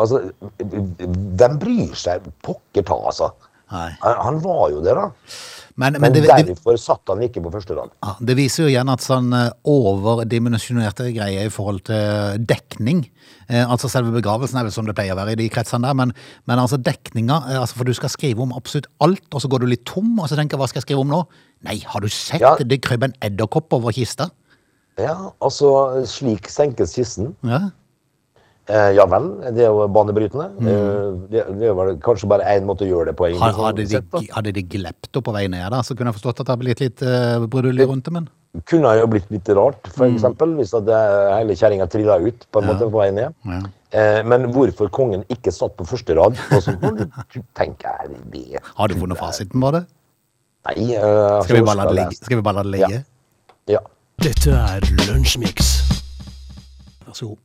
Altså, 0.00 0.20
hvem 0.60 1.56
bryr 1.62 1.96
seg 1.98 2.26
pokker 2.44 2.84
ta, 2.88 2.98
altså? 3.08 3.30
Han, 3.72 3.96
han 4.02 4.40
var 4.44 4.66
jo 4.74 4.82
det, 4.84 4.92
da. 4.98 5.06
Men, 5.76 5.94
men 5.96 6.02
Men 6.02 6.12
det, 6.12 6.22
derfor 6.28 6.76
satt 6.76 7.08
han 7.08 7.22
ikke 7.24 7.40
på 7.44 7.50
første 7.54 7.74
rad. 7.78 7.90
ja, 8.04 8.12
det 8.20 8.34
viser 8.36 8.64
jo 8.66 8.68
igjen 8.72 8.90
at 8.92 9.00
sånn 9.00 9.32
eh, 9.32 9.50
overdimensjonerte 9.64 11.06
greier 11.14 11.46
i 11.48 11.52
forhold 11.52 11.80
til 11.88 12.42
dekning 12.48 13.04
eh, 13.48 13.62
Altså 13.64 13.88
selve 13.92 14.12
begravelsen 14.14 14.58
er 14.60 14.66
vel 14.68 14.74
som 14.74 14.86
det 14.88 14.94
pleier 14.98 15.14
å 15.16 15.20
være 15.22 15.32
i 15.36 15.40
de 15.40 15.48
kretsene 15.52 15.86
der, 15.88 15.96
men, 15.98 16.12
men 16.50 16.60
altså 16.62 16.76
dekninga 16.76 17.38
eh, 17.48 17.60
altså 17.62 17.78
For 17.80 17.88
du 17.88 17.94
skal 17.96 18.12
skrive 18.12 18.44
om 18.44 18.52
absolutt 18.56 18.90
alt, 19.04 19.24
og 19.32 19.40
så 19.44 19.48
går 19.52 19.64
du 19.64 19.70
litt 19.72 19.84
tom, 19.88 20.12
og 20.20 20.28
så 20.28 20.36
tenker 20.38 20.60
hva 20.60 20.68
skal 20.70 20.82
jeg 20.82 20.88
skrive 20.90 21.04
om 21.06 21.12
nå? 21.12 21.22
Nei, 21.68 21.78
har 21.86 22.02
du 22.04 22.08
sett 22.12 22.42
Ja. 22.42 22.56
det 22.58 22.80
krøp 22.84 23.04
en 23.08 23.14
edderkopp 23.22 23.72
over 23.78 23.94
kista? 23.96 24.28
Ja, 25.00 25.16
altså, 25.40 26.04
slik 26.04 26.50
senkes 26.52 26.92
kisten. 26.98 27.32
Ja. 27.48 27.70
Eh, 28.70 28.92
ja 28.94 29.04
vel, 29.10 29.24
det 29.56 29.64
er 29.64 29.72
jo 29.74 29.88
banebrytende. 29.90 30.44
Eh, 30.62 31.06
det, 31.32 31.40
det 31.58 31.70
er 31.72 31.96
kanskje 32.04 32.28
bare 32.30 32.44
én 32.46 32.62
måte 32.68 32.84
å 32.86 32.88
gjøre 32.88 33.10
det 33.10 33.16
på. 33.18 33.26
egentlig, 33.26 33.42
Har- 33.42 33.56
sånn 33.56 33.66
Hadde 33.66 33.82
de, 33.82 33.86
sett, 33.90 34.30
hadde 34.36 34.52
de 34.54 34.62
glept 34.62 35.08
det 35.12 35.22
på 35.26 35.32
vei 35.34 35.48
ned 35.50 35.66
da, 35.74 35.80
så 35.82 35.96
kunne 35.98 36.12
jeg 36.12 36.20
forstått 36.20 36.40
at 36.40 36.46
det 36.46 36.52
hadde 36.54 36.62
blitt 36.62 36.80
litt 36.84 37.02
uh, 37.02 37.42
brudulje 37.50 37.88
rundt 37.90 38.06
det, 38.06 38.12
men 38.14 38.28
Kunne 38.68 38.90
jo 39.00 39.06
blitt 39.08 39.30
litt 39.32 39.48
rart, 39.56 39.86
for 39.96 40.06
Mm. 40.06 40.56
hvis 40.60 40.74
at 40.76 40.84
det, 40.84 40.98
hele 41.38 41.54
kjerringa 41.56 41.86
trilla 41.88 42.18
ut 42.20 42.46
på 42.52 42.60
en 42.60 42.66
måte 42.68 42.84
på 42.84 43.00
vei 43.00 43.10
ned. 43.10 43.32
Ja. 43.48 43.60
Eh, 43.92 44.22
men 44.28 44.44
hvorfor 44.52 44.90
kongen 44.92 45.24
ikke 45.32 45.50
satt 45.52 45.74
på 45.76 45.84
første 45.88 46.14
rad, 46.16 46.36
du 47.32 47.40
tenker 47.56 47.88
jeg 47.98 48.20
det 48.30 48.60
har 48.76 48.88
du 48.88 48.94
funnet 48.94 49.18
fasiten 49.18 49.60
på 49.60 49.72
det? 49.72 49.86
Nei, 50.68 50.94
Uh, 51.02 51.42
Skal 51.42 51.56
vi 51.56 51.62
bare 51.66 51.76
la 51.80 51.86
det 51.90 51.96
ligge? 51.98 52.16
Skal 52.22 52.36
vi 52.38 52.42
bare 52.46 52.54
la 52.60 52.62
det 52.62 52.72
ligge? 52.78 53.04
Ja. 53.72 53.80
Dette 54.22 54.52
er 54.54 54.80
Lunsjmix. 55.08 55.72
Vær 57.08 57.16
så 57.18 57.26
god. 57.32 57.38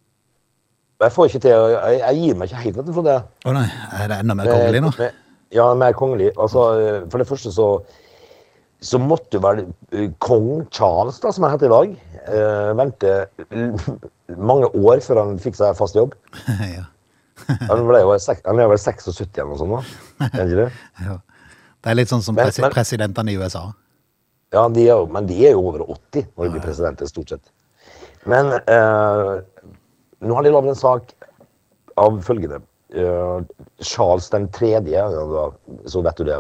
Jeg 1.04 1.14
får 1.14 1.30
ikke 1.30 1.40
til 1.44 1.52
Jeg, 1.54 2.00
jeg 2.02 2.18
gir 2.24 2.36
meg 2.40 2.50
ikke 2.50 2.62
helt, 2.64 2.78
vet 2.80 2.88
du, 2.90 2.94
Frode. 2.96 3.16
Å 3.46 3.54
nei, 3.54 3.68
er 4.02 4.08
det 4.12 4.18
enda 4.24 4.36
mer 4.40 4.50
kongelig 4.52 4.82
nå? 4.88 4.92
Eh, 5.06 5.24
Ja, 5.56 5.70
mer 5.80 5.94
kongelig. 5.96 6.32
Altså, 6.36 6.64
eh, 6.82 7.00
for 7.12 7.22
det 7.24 7.28
første 7.30 7.54
så 7.56 7.70
så 8.84 9.00
måtte 9.02 9.40
vel 9.42 9.64
eh, 9.92 10.10
kong 10.22 10.68
Charles, 10.70 11.16
da, 11.24 11.32
som 11.34 11.48
han 11.48 11.56
heter 11.56 11.66
i 11.66 11.72
dag, 11.74 11.94
eh, 12.30 12.74
vente 12.78 13.14
mange 14.38 14.68
år 14.78 15.00
før 15.02 15.22
han 15.24 15.40
fikk 15.42 15.56
seg 15.58 15.74
fast 15.80 15.98
jobb. 15.98 16.14
ja. 16.78 16.84
Han, 17.70 17.86
ble 17.88 18.04
jo, 18.04 18.12
han 18.14 18.60
er 18.62 18.70
vel 18.70 18.78
76 18.82 19.24
eller 19.40 19.50
noe 19.50 19.58
sånt 19.62 19.74
da. 19.74 20.28
Er 20.28 20.46
ikke 20.46 20.60
det? 20.66 20.70
Ja. 21.08 21.18
Det 21.82 21.92
er 21.94 21.98
litt 22.02 22.10
sånn 22.12 22.22
som 22.26 22.36
Men- 22.38 22.50
presi 22.50 22.62
men- 22.66 22.74
presidentene 22.74 23.34
i 23.34 23.38
USA. 23.42 23.64
Ja, 24.54 24.68
de 24.72 24.86
er 24.90 25.06
men 25.12 25.26
de 25.30 25.36
er 25.46 25.52
jo 25.58 25.64
over 25.72 25.82
80 25.88 26.28
når 26.38 26.46
de 26.46 26.52
blir 26.54 26.64
presidenter, 26.64 27.10
stort 27.10 27.34
sett. 27.34 27.50
Men 28.30 28.54
eh, 28.60 29.34
nå 30.24 30.36
har 30.38 30.44
de 30.46 30.52
lagd 30.54 30.68
en 30.72 30.76
sak 30.80 31.14
av 32.00 32.22
følgende. 32.26 32.62
Uh, 32.96 33.44
Charles 33.84 34.30
den 34.32 34.48
tredje, 34.56 35.02
så 35.92 36.02
vet 36.06 36.18
du 36.18 36.24
det. 36.28 36.38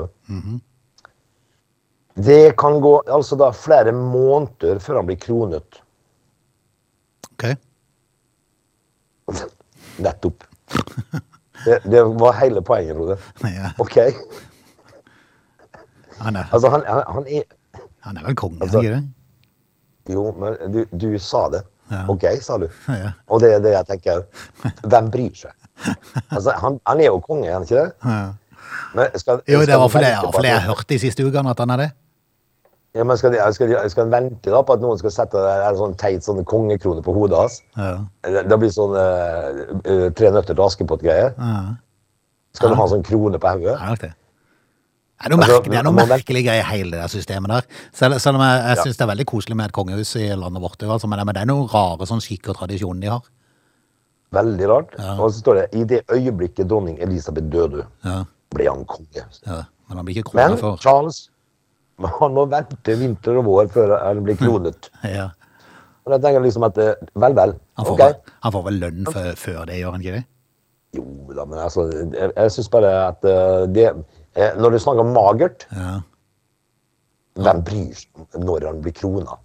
Det 2.18 2.56
kan 2.58 2.80
gå 2.82 2.94
altså 3.14 3.36
da 3.38 3.52
flere 3.54 3.92
måneder 3.94 4.80
før 4.82 5.02
han 5.02 5.10
blir 5.10 5.20
kronet. 5.22 5.82
Ok. 7.36 7.46
Nettopp. 10.08 10.44
Det, 11.66 11.80
det 11.90 12.02
var 12.22 12.38
hele 12.40 12.62
poenget, 12.66 12.96
Frode. 12.98 13.18
Ja. 13.58 13.74
OK. 13.82 13.98
Han 16.18 16.36
er, 16.36 16.48
Altså, 16.50 16.70
han, 16.74 16.82
han, 16.90 17.04
han 17.14 17.28
er 17.30 17.44
han 18.02 18.18
er 18.18 18.24
vel 18.26 18.36
konge, 18.40 18.58
Altså- 18.62 18.80
ikke 18.82 18.96
det? 18.96 19.04
Jo, 20.10 20.24
men 20.40 20.56
du, 20.74 20.80
du 20.98 21.18
sa 21.20 21.44
det. 21.54 21.60
Ja. 21.92 22.02
OK, 22.12 22.26
sa 22.42 22.58
du. 22.62 22.68
Ja. 23.04 23.12
Og 23.28 23.42
det 23.44 23.54
er 23.56 23.60
det 23.64 23.72
jeg 23.76 23.88
tenker. 23.94 24.26
Hvem 24.84 25.12
bryr 25.14 25.36
seg? 25.44 25.54
Altså, 26.34 26.52
han, 26.58 26.80
han 26.88 27.00
er 27.04 27.12
jo 27.12 27.20
konge, 27.22 27.48
er 27.48 27.54
han 27.60 27.64
ikke 27.68 27.84
det? 27.84 27.92
Ja. 28.04 28.20
Men 28.98 29.20
skal, 29.22 29.40
Jo, 29.48 29.60
det 29.66 29.78
var 29.80 29.88
fordi 29.94 30.10
vente 30.10 30.32
for 30.34 30.42
det 30.44 30.50
jeg 30.52 30.60
noen- 30.62 30.68
hørte 30.72 30.90
de 30.94 31.00
siste 31.00 31.24
ukene 31.28 31.50
at 31.54 31.60
han 31.64 31.70
er 31.76 31.82
det. 31.86 31.90
Ja, 32.98 33.04
men 33.06 33.18
skal, 33.20 33.32
de, 33.36 33.40
skal, 33.54 33.70
de, 33.70 33.90
skal 33.94 34.08
de 34.08 34.12
vente 34.16 34.50
da 34.50 34.62
på 34.66 34.74
at 34.74 34.82
noen 34.82 34.98
skal 34.98 35.12
sette 35.14 35.38
en 35.38 35.76
sånn 35.78 35.94
teit 36.02 36.26
sånn 36.26 36.40
kongekrone 36.50 37.04
på 37.06 37.14
hodet 37.14 37.38
hans? 37.44 37.58
Ja. 37.78 37.92
Det, 38.26 38.42
det 38.50 38.58
blir 38.64 38.72
sånn 38.74 38.96
eh, 38.98 40.08
Tre 40.18 40.32
nøtter 40.34 40.56
til 40.58 40.64
Askepott-greier. 40.66 41.36
Ja. 41.38 41.60
Skal 42.58 42.74
du 42.74 42.80
ha 42.80 42.88
sånn 42.90 43.04
krone 43.06 43.38
på 43.44 43.52
hodet? 43.54 43.76
Det 45.18 45.26
er 45.26 45.30
nok 45.34 45.40
det. 45.42 45.48
Er 45.48 45.50
noe, 45.50 45.58
Altså, 45.58 45.62
merke, 45.62 45.72
det 45.72 45.78
er 45.80 45.84
noe 45.88 46.06
merkelig 46.12 46.42
greie, 46.46 46.64
hele 46.70 46.92
det 46.94 47.00
der 47.02 47.08
systemet 47.10 47.50
der. 47.50 47.62
Selv, 47.94 48.20
selv 48.22 48.38
om 48.38 48.44
jeg, 48.46 48.60
jeg 48.68 48.78
Ja. 48.78 48.84
syns 48.84 48.98
det 48.98 49.02
er 49.02 49.12
veldig 49.16 49.26
koselig 49.26 49.56
med 49.58 49.66
et 49.66 49.72
kongehus 49.74 50.16
i 50.16 50.28
landet 50.36 50.62
vårt, 50.62 50.84
altså, 50.84 51.08
men, 51.08 51.18
det, 51.20 51.26
men 51.26 51.36
det 51.36 51.42
er 51.42 51.50
noen 51.50 51.68
rare 51.74 52.06
sånn 52.06 52.22
skikk 52.22 52.50
og 52.50 52.56
tradisjoner 52.60 53.02
de 53.02 53.08
har. 53.08 53.22
Veldig 54.38 54.68
rart. 54.70 54.94
Ja. 55.00 55.16
Og 55.24 55.32
så 55.32 55.40
står 55.40 55.56
det 55.62 55.66
i 55.80 55.84
det 55.88 56.02
øyeblikket 56.12 56.68
dronning 56.70 57.00
Elisabeth 57.02 57.48
døde, 57.50 57.86
Ja, 58.06 58.26
ble 58.54 58.68
han 58.70 58.86
konge. 58.86 59.24
ja. 59.48 59.64
Men 59.88 59.98
han 60.02 60.06
blir 60.06 60.18
ikke 60.20 60.32
kronet 60.36 60.60
før. 60.60 60.76
Men 60.76 60.84
Charles 60.84 61.30
han 62.20 62.34
må 62.36 62.44
vente 62.52 62.96
vinter 63.00 63.38
og 63.40 63.46
vår 63.48 63.70
før 63.74 63.94
han 64.04 64.20
blir 64.24 64.36
kronet. 64.38 64.90
ja. 65.18 65.30
Og 66.06 66.12
da 66.14 66.18
tenker 66.20 66.38
jeg 66.42 66.44
liksom 66.52 66.64
at 66.68 66.78
eh, 66.78 66.94
vel, 67.16 67.34
vel. 67.34 67.54
han, 67.78 67.86
får, 67.86 67.94
okay. 67.96 68.12
vel- 68.14 68.36
han 68.44 68.52
får 68.54 68.64
vel 68.68 68.78
lønn 68.84 69.08
før, 69.12 69.32
før 69.36 69.66
det, 69.66 69.80
gjør 69.82 69.92
han 69.96 70.02
ikke 70.06 70.18
det? 70.20 70.26
Jo 70.96 71.04
da, 71.36 71.44
men 71.46 71.60
altså 71.60 71.84
Jeg, 71.92 72.30
jeg 72.38 72.52
syns 72.56 72.70
bare 72.72 72.92
at 73.10 73.26
eh, 73.28 73.66
det 73.76 73.88
Når 74.38 74.76
du 74.76 74.80
snakker 74.84 75.02
om 75.04 75.14
magert, 75.16 75.66
Ja. 75.74 76.00
hvem 77.38 77.60
bryr 77.66 77.94
seg 77.94 78.38
når 78.42 78.64
han 78.66 78.80
blir 78.82 78.94
krona? 78.98 79.36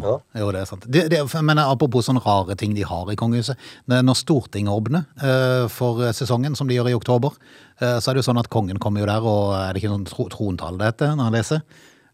Da? 0.00 0.14
Jo, 0.40 0.50
det 0.56 0.60
er 0.62 0.68
sant. 0.68 0.86
Det, 0.88 1.02
det, 1.12 1.20
men 1.44 1.58
apropos 1.60 2.06
sånne 2.08 2.22
rare 2.24 2.56
ting 2.56 2.72
de 2.76 2.82
har 2.88 3.10
i 3.12 3.16
kongehuset. 3.20 3.56
Når 3.92 4.16
Stortinget 4.16 4.72
åpner 4.72 5.04
eh, 5.20 5.66
for 5.68 6.00
sesongen, 6.16 6.56
som 6.56 6.68
de 6.68 6.78
gjør 6.78 6.88
i 6.92 6.96
oktober, 6.96 7.36
eh, 7.80 7.98
så 8.00 8.10
er 8.10 8.16
det 8.16 8.24
jo 8.24 8.28
sånn 8.30 8.40
at 8.40 8.48
kongen 8.52 8.80
kommer 8.80 9.00
jo 9.04 9.10
der, 9.10 9.20
og 9.24 9.52
er 9.58 9.72
det 9.76 9.82
ikke 9.82 9.92
noen 9.92 10.08
tro, 10.08 10.28
trontale 10.32 10.80
det 10.80 10.92
heter 10.94 11.12
når 11.16 11.28
han 11.28 11.36
leser? 11.36 11.60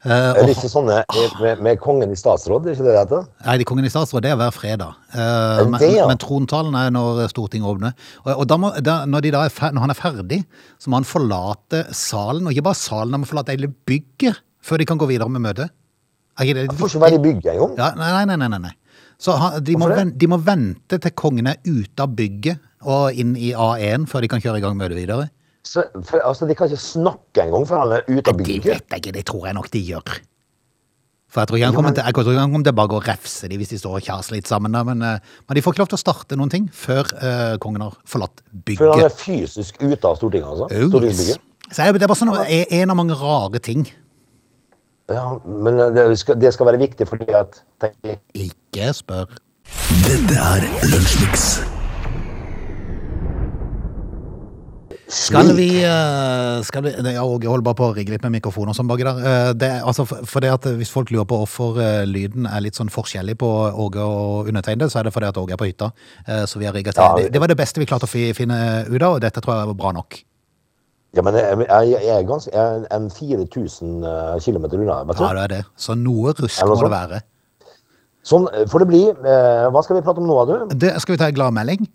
Eh, 0.06 0.12
Er 0.14 0.38
og, 0.38 0.46
det 0.46 0.54
ikke 0.54 0.70
sånne 0.70 1.00
med, 1.42 1.62
med 1.66 1.80
kongen 1.82 2.12
i 2.14 2.18
statsråd, 2.18 2.68
er 2.68 2.76
ikke 2.76 2.84
det 2.86 2.92
det 2.94 3.00
heter? 3.00 3.24
nei, 3.46 3.56
de 3.58 3.66
kongen 3.66 3.88
i 3.88 3.90
statsråd, 3.90 4.22
det 4.22 4.30
er 4.30 4.38
hver 4.38 4.54
fredag. 4.54 4.94
Eh, 5.10 5.58
det 5.58 5.66
men, 5.72 5.86
ja? 5.96 6.06
men 6.06 6.20
trontalen 6.22 6.76
er 6.78 6.92
når 6.94 7.24
Stortinget 7.32 7.66
åpner. 7.72 7.96
Og, 8.22 8.30
og 8.36 8.44
da 8.46 8.60
må, 8.62 8.70
da, 8.86 9.00
når, 9.10 9.30
er 9.32 9.50
fer, 9.50 9.74
når 9.74 9.86
han 9.88 9.94
er 9.96 9.98
ferdig, 9.98 10.40
så 10.78 10.92
må 10.92 11.00
han 11.00 11.08
forlate 11.08 11.82
salen, 11.90 12.46
og 12.46 12.54
ikke 12.54 12.68
bare 12.68 12.78
salen, 12.78 13.16
han 13.16 13.24
må 13.24 13.30
forlate 13.32 13.56
hele 13.56 13.72
bygget 13.88 14.38
før 14.66 14.82
de 14.82 14.86
kan 14.88 14.98
gå 14.98 15.10
videre 15.10 15.30
med 15.30 15.42
møtet. 15.42 15.74
Er 16.38 16.66
Han 16.66 16.76
får 16.76 16.92
ikke 16.92 17.00
være 17.00 17.16
i 17.16 17.22
bygget 17.24 17.52
engang. 17.54 17.76
Ja, 17.78 17.92
nei, 17.96 18.10
nei, 18.12 18.36
nei, 18.36 18.48
nei, 18.52 18.58
nei. 18.68 18.74
Så 19.18 19.32
han, 19.40 19.62
de, 19.64 19.76
må 19.80 19.88
Hvorfor 19.88 20.10
de 20.20 20.28
må 20.28 20.38
vente 20.44 20.98
til 21.00 21.14
kongen 21.16 21.48
er 21.48 21.56
ute 21.64 22.04
av 22.04 22.12
bygget 22.12 22.60
og 22.86 23.16
inn 23.16 23.32
i 23.40 23.54
A1 23.56 24.04
før 24.10 24.22
de 24.22 24.28
kan 24.30 24.42
kjøre 24.44 24.60
i 24.60 24.64
gang 24.64 24.76
møtet 24.76 24.98
videre. 24.98 25.30
Så, 25.66 25.82
for, 26.06 26.22
altså, 26.22 26.46
de 26.46 26.54
kan 26.54 26.70
ikke 26.70 26.78
snakke 26.78 27.42
engang 27.42 27.66
før 27.66 27.82
han 27.82 27.98
er 27.98 28.06
ute 28.06 28.30
av 28.30 28.38
bygget. 28.38 28.62
Det 28.62 28.72
vet 28.72 28.94
jeg 28.94 29.02
ikke, 29.02 29.14
det 29.16 29.24
tror 29.26 29.46
jeg 29.48 29.56
nok 29.56 29.70
de 29.72 29.82
gjør. 29.82 30.16
For 31.26 31.42
jeg 31.42 31.50
tror 31.50 31.58
ikke 31.58 31.66
han 31.66 31.74
kommer 31.74 31.90
men- 31.90 31.96
til, 31.98 32.04
jeg 32.06 32.14
tror 32.14 32.38
han 32.38 32.52
kommer 32.52 32.64
til 32.68 32.76
bare 32.78 32.86
å 32.86 32.92
gå 32.94 33.00
og 33.00 33.08
refse 33.08 33.48
de 33.50 33.58
hvis 33.58 33.72
de 33.74 33.78
står 33.80 33.98
og 33.98 34.06
kjaser 34.06 34.36
litt 34.36 34.46
sammen. 34.46 34.72
Da, 34.72 34.84
men, 34.86 35.02
eh, 35.02 35.18
men 35.48 35.58
de 35.58 35.62
får 35.62 35.74
ikke 35.74 35.82
lov 35.82 35.90
til 35.90 35.98
å 35.98 36.04
starte 36.04 36.38
noen 36.38 36.52
ting 36.52 36.70
før 36.72 37.02
uh, 37.18 37.58
kongen 37.58 37.82
har 37.82 37.98
forlatt 38.06 38.42
bygget. 38.54 38.78
Før 38.78 38.94
han 38.94 39.04
er 39.08 39.10
fysisk 39.10 39.82
ute 39.82 40.06
av 40.06 40.16
Stortinget, 40.16 40.46
altså. 40.46 40.70
Oh. 40.70 40.90
Så 41.66 41.82
det 41.82 42.02
er 42.02 42.06
bare 42.06 42.20
sånn, 42.22 42.30
en 42.46 42.66
en 42.70 42.90
av 42.94 42.96
mange 42.96 43.18
rare 43.18 43.58
ting. 43.58 43.88
Ja, 45.10 45.38
men 45.44 45.78
det 45.94 46.18
skal, 46.18 46.38
det 46.38 46.54
skal 46.54 46.66
være 46.70 46.78
viktig 46.82 47.06
fordi 47.10 47.30
at 47.34 47.62
tenk, 47.82 48.18
Ikke 48.34 48.92
spør. 48.94 49.26
Dette 50.06 50.38
er 50.38 50.70
Lunsjmix. 50.86 51.75
Skal 55.08 55.52
vi, 55.54 55.84
eh, 55.84 56.62
skal 56.66 56.82
vi 56.82 56.90
det- 56.90 57.14
ja, 57.14 57.22
Åge 57.22 57.46
holder 57.46 57.62
bare 57.62 57.74
på 57.74 57.92
å 57.92 57.94
rigge 57.94 58.10
litt 58.10 58.22
med 58.22 58.32
mikrofoner 58.42 58.70
og 58.70 58.74
sånn 58.74 58.88
baki 58.88 59.04
der. 59.04 59.18
Eh, 59.50 59.52
Det, 59.52 59.82
altså, 59.84 60.04
for, 60.04 60.40
det 60.40 60.50
at 60.52 60.62
Hvis 60.62 60.90
folk 60.90 61.10
lurer 61.10 61.24
på 61.24 61.38
hvorfor 61.38 61.78
eh, 61.78 62.04
lyden 62.04 62.46
er 62.46 62.60
litt 62.60 62.74
sånn 62.74 62.90
forskjellig 62.90 63.36
på 63.38 63.46
Åge 63.72 63.98
og 64.02 64.48
undertegnede, 64.48 64.90
så 64.90 64.98
er 64.98 65.04
det 65.04 65.12
fordi 65.12 65.28
at 65.28 65.36
Åge 65.36 65.52
er 65.52 65.56
på 65.56 65.66
hytta. 65.66 65.92
Så 66.46 66.58
vi 66.58 66.64
har 66.64 66.72
rigget 66.72 66.94
til. 66.94 67.04
Det, 67.16 67.32
det 67.32 67.40
var 67.40 67.46
det 67.46 67.56
beste 67.56 67.78
vi 67.78 67.86
klarte 67.86 68.04
å 68.04 68.34
finne 68.34 68.86
ut 68.88 69.02
av, 69.02 69.14
og 69.14 69.20
dette 69.20 69.40
tror 69.40 69.54
jeg 69.54 69.66
var 69.66 69.74
bra 69.74 69.92
nok. 69.92 70.24
Ja, 71.14 71.22
men 71.22 71.34
jeg, 71.34 71.66
jeg, 71.68 72.02
jeg 72.02 72.18
er 72.18 72.26
ganske 72.26 72.52
jeg 72.52 72.86
er 72.90 72.96
en 72.96 73.08
4000 73.08 74.02
km 74.42 74.64
unna. 74.64 75.04
Vet 75.04 75.16
du? 75.16 75.22
Ja, 75.22 75.32
det 75.32 75.42
er 75.44 75.48
det. 75.48 75.64
Så 75.78 75.94
noe 75.96 76.34
rusk 76.34 76.66
må 76.66 76.80
det 76.82 76.90
være. 76.90 77.22
Sånn 78.26 78.48
får 78.68 78.78
det 78.80 78.88
bli. 78.88 79.04
Hva 79.70 79.84
skal 79.84 79.96
vi 79.96 80.02
prate 80.02 80.18
om 80.18 80.26
nå, 80.26 80.46
du? 80.46 80.74
Det 80.74 81.00
skal 81.00 81.14
vi 81.14 81.18
ta 81.18 81.28
en 81.30 81.34
gladmelding. 81.34 81.86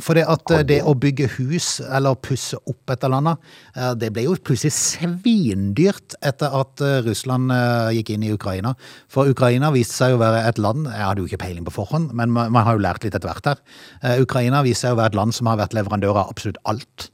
For 0.00 0.16
det 0.16 0.24
at 0.30 0.50
eh, 0.54 0.62
det 0.66 0.80
å 0.88 0.94
bygge 0.98 1.28
hus 1.36 1.76
eller 1.84 2.16
pusse 2.24 2.58
opp 2.68 2.92
et 2.92 3.04
eller 3.04 3.20
annet, 3.20 3.50
eh, 3.76 3.92
det 3.98 4.10
ble 4.14 4.24
jo 4.26 4.34
plutselig 4.34 4.72
svindyrt 4.74 6.16
etter 6.24 6.54
at 6.58 6.82
eh, 6.82 6.98
Russland 7.06 7.52
gikk 7.94 8.14
inn 8.14 8.26
i 8.26 8.32
Ukraina. 8.34 8.74
For 9.12 9.30
Ukraina 9.30 9.72
viste 9.74 9.98
seg 9.98 10.16
å 10.16 10.20
være 10.22 10.44
et 10.48 10.60
land, 10.62 10.88
jeg 10.90 11.06
hadde 11.06 11.22
jo 11.22 11.30
ikke 11.30 11.42
peiling 11.44 11.66
på 11.68 11.76
forhånd, 11.76 12.12
men 12.18 12.32
man, 12.34 12.62
har 12.62 12.78
jo 12.78 12.84
lært 12.84 13.06
litt 13.06 13.16
etter 13.16 13.28
hvert 13.28 13.52
her. 13.52 14.20
Ukraina 14.22 14.62
viste 14.66 14.86
seg 14.86 14.96
å 14.96 15.00
være 15.00 15.12
et 15.12 15.18
land 15.18 15.34
som 15.36 15.50
har 15.50 15.60
vært 15.60 15.76
leverandør 15.76 16.16
av 16.16 16.32
absolutt 16.32 16.60
alt. 16.68 17.08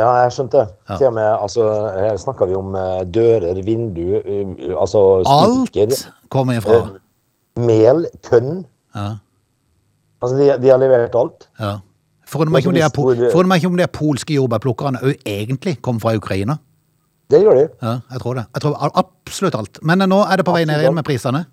Ja, 0.00 0.08
jeg 0.22 0.32
skjønte. 0.32 0.64
Ja. 0.88 0.96
Til 0.96 1.10
og 1.10 1.16
med, 1.18 1.28
altså, 1.28 1.66
her 1.98 2.16
snakker 2.20 2.48
vi 2.48 2.56
om 2.56 2.72
dører, 3.12 3.60
vindu, 3.64 4.14
altså 4.72 5.20
spiker, 5.26 5.92
Alt 5.92 6.06
kommer 6.32 6.60
ifra. 6.60 6.80
mel, 7.60 8.06
tønn. 8.24 8.62
Ja, 8.96 9.18
Altså, 10.22 10.36
de, 10.38 10.44
de 10.62 10.68
har 10.70 10.78
levert 10.78 11.16
alt. 11.18 11.48
ja. 11.58 11.80
Forundrer 12.32 12.54
meg 12.54 12.64
ikke 12.64 12.72
om 12.72 12.78
de 12.80 12.90
forundrer 12.96 13.50
meg 13.50 13.62
ikke 13.62 13.72
om 13.72 13.80
de 13.80 13.88
polske 13.92 14.36
jordbærplukkerne 14.36 15.02
òg 15.04 15.26
egentlig 15.28 15.76
kom 15.84 16.00
fra 16.00 16.14
Ukraina. 16.16 16.58
Det 17.32 17.40
gjør 17.40 17.58
de. 17.58 17.66
Ja, 17.80 17.96
jeg 18.12 18.20
tror 18.20 18.36
det. 18.36 18.46
Jeg 18.54 18.64
tror 18.64 19.00
absolutt 19.02 19.56
alt. 19.56 19.82
Men 19.82 20.04
eh, 20.04 20.10
nå 20.10 20.22
er 20.24 20.40
det 20.40 20.46
på 20.48 20.54
vei 20.56 20.64
ned 20.68 20.82
igjen 20.82 20.96
med 20.96 21.06
prisene. 21.06 21.46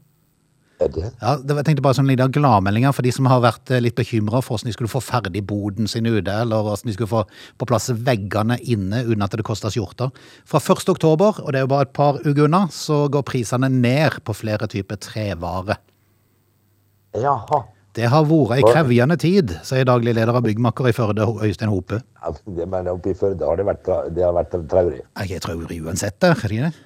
Det? 0.79 1.09
Ja, 1.19 1.33
jeg 1.35 1.63
tenkte 1.67 1.83
bare 1.83 1.97
sånn 1.97 2.07
liten 2.07 2.31
gladmelding 2.31 2.85
her 2.87 2.93
for 2.95 3.03
de 3.03 3.11
som 3.11 3.27
har 3.27 3.41
vært 3.43 3.71
eh, 3.75 3.81
litt 3.83 3.97
bekymra 3.97 4.39
for 4.39 4.55
hvordan 4.55 4.69
de 4.69 4.75
skulle 4.77 4.91
få 4.91 5.01
ferdig 5.03 5.41
boden 5.47 5.89
sin 5.91 6.07
ute, 6.07 6.31
eller 6.31 6.63
hvordan 6.63 6.87
de 6.87 6.95
skulle 6.95 7.11
få 7.11 7.23
på 7.59 7.67
plass 7.67 7.89
veggene 7.91 8.55
inne 8.63 9.01
uten 9.09 9.25
at 9.25 9.35
det 9.35 9.43
kosta 9.47 9.71
skjorta. 9.73 10.07
Fra 10.47 10.61
1. 10.63 10.85
oktober, 10.95 11.41
og 11.43 11.51
det 11.51 11.59
er 11.59 11.67
jo 11.67 11.71
bare 11.73 11.87
et 11.89 11.95
par 11.95 12.21
uker 12.23 12.45
unna, 12.47 12.63
så 12.71 13.01
går 13.11 13.27
prisene 13.27 13.67
ned 13.73 14.21
på 14.23 14.35
flere 14.39 14.71
typer 14.71 14.99
trevare. 15.03 15.81
Jaha. 17.19 17.63
Det 17.97 18.05
har 18.11 18.25
vært 18.29 18.59
ei 18.59 18.63
krevjende 18.65 19.17
tid, 19.19 19.55
sier 19.65 19.87
daglig 19.87 20.13
leder 20.13 20.35
av 20.37 20.43
Byggmakker 20.45 20.91
i 20.91 20.93
Førde, 20.93 21.25
Øystein 21.45 21.71
Hope. 21.73 22.01
Ja, 22.21 22.67
men 22.69 22.89
oppe 22.91 23.13
i 23.13 23.17
Førde 23.17 23.47
har 23.47 23.57
det 23.57 23.65
vært, 23.65 23.89
det 24.13 24.25
har 24.25 24.35
vært 24.37 24.53
traurig. 24.69 25.01
Jeg 25.25 25.41
traurig 25.45 25.79
uansett 25.81 26.19
det, 26.21 26.29
er 26.29 26.43
det 26.43 26.59
ikke 26.59 26.69
det? 26.69 26.85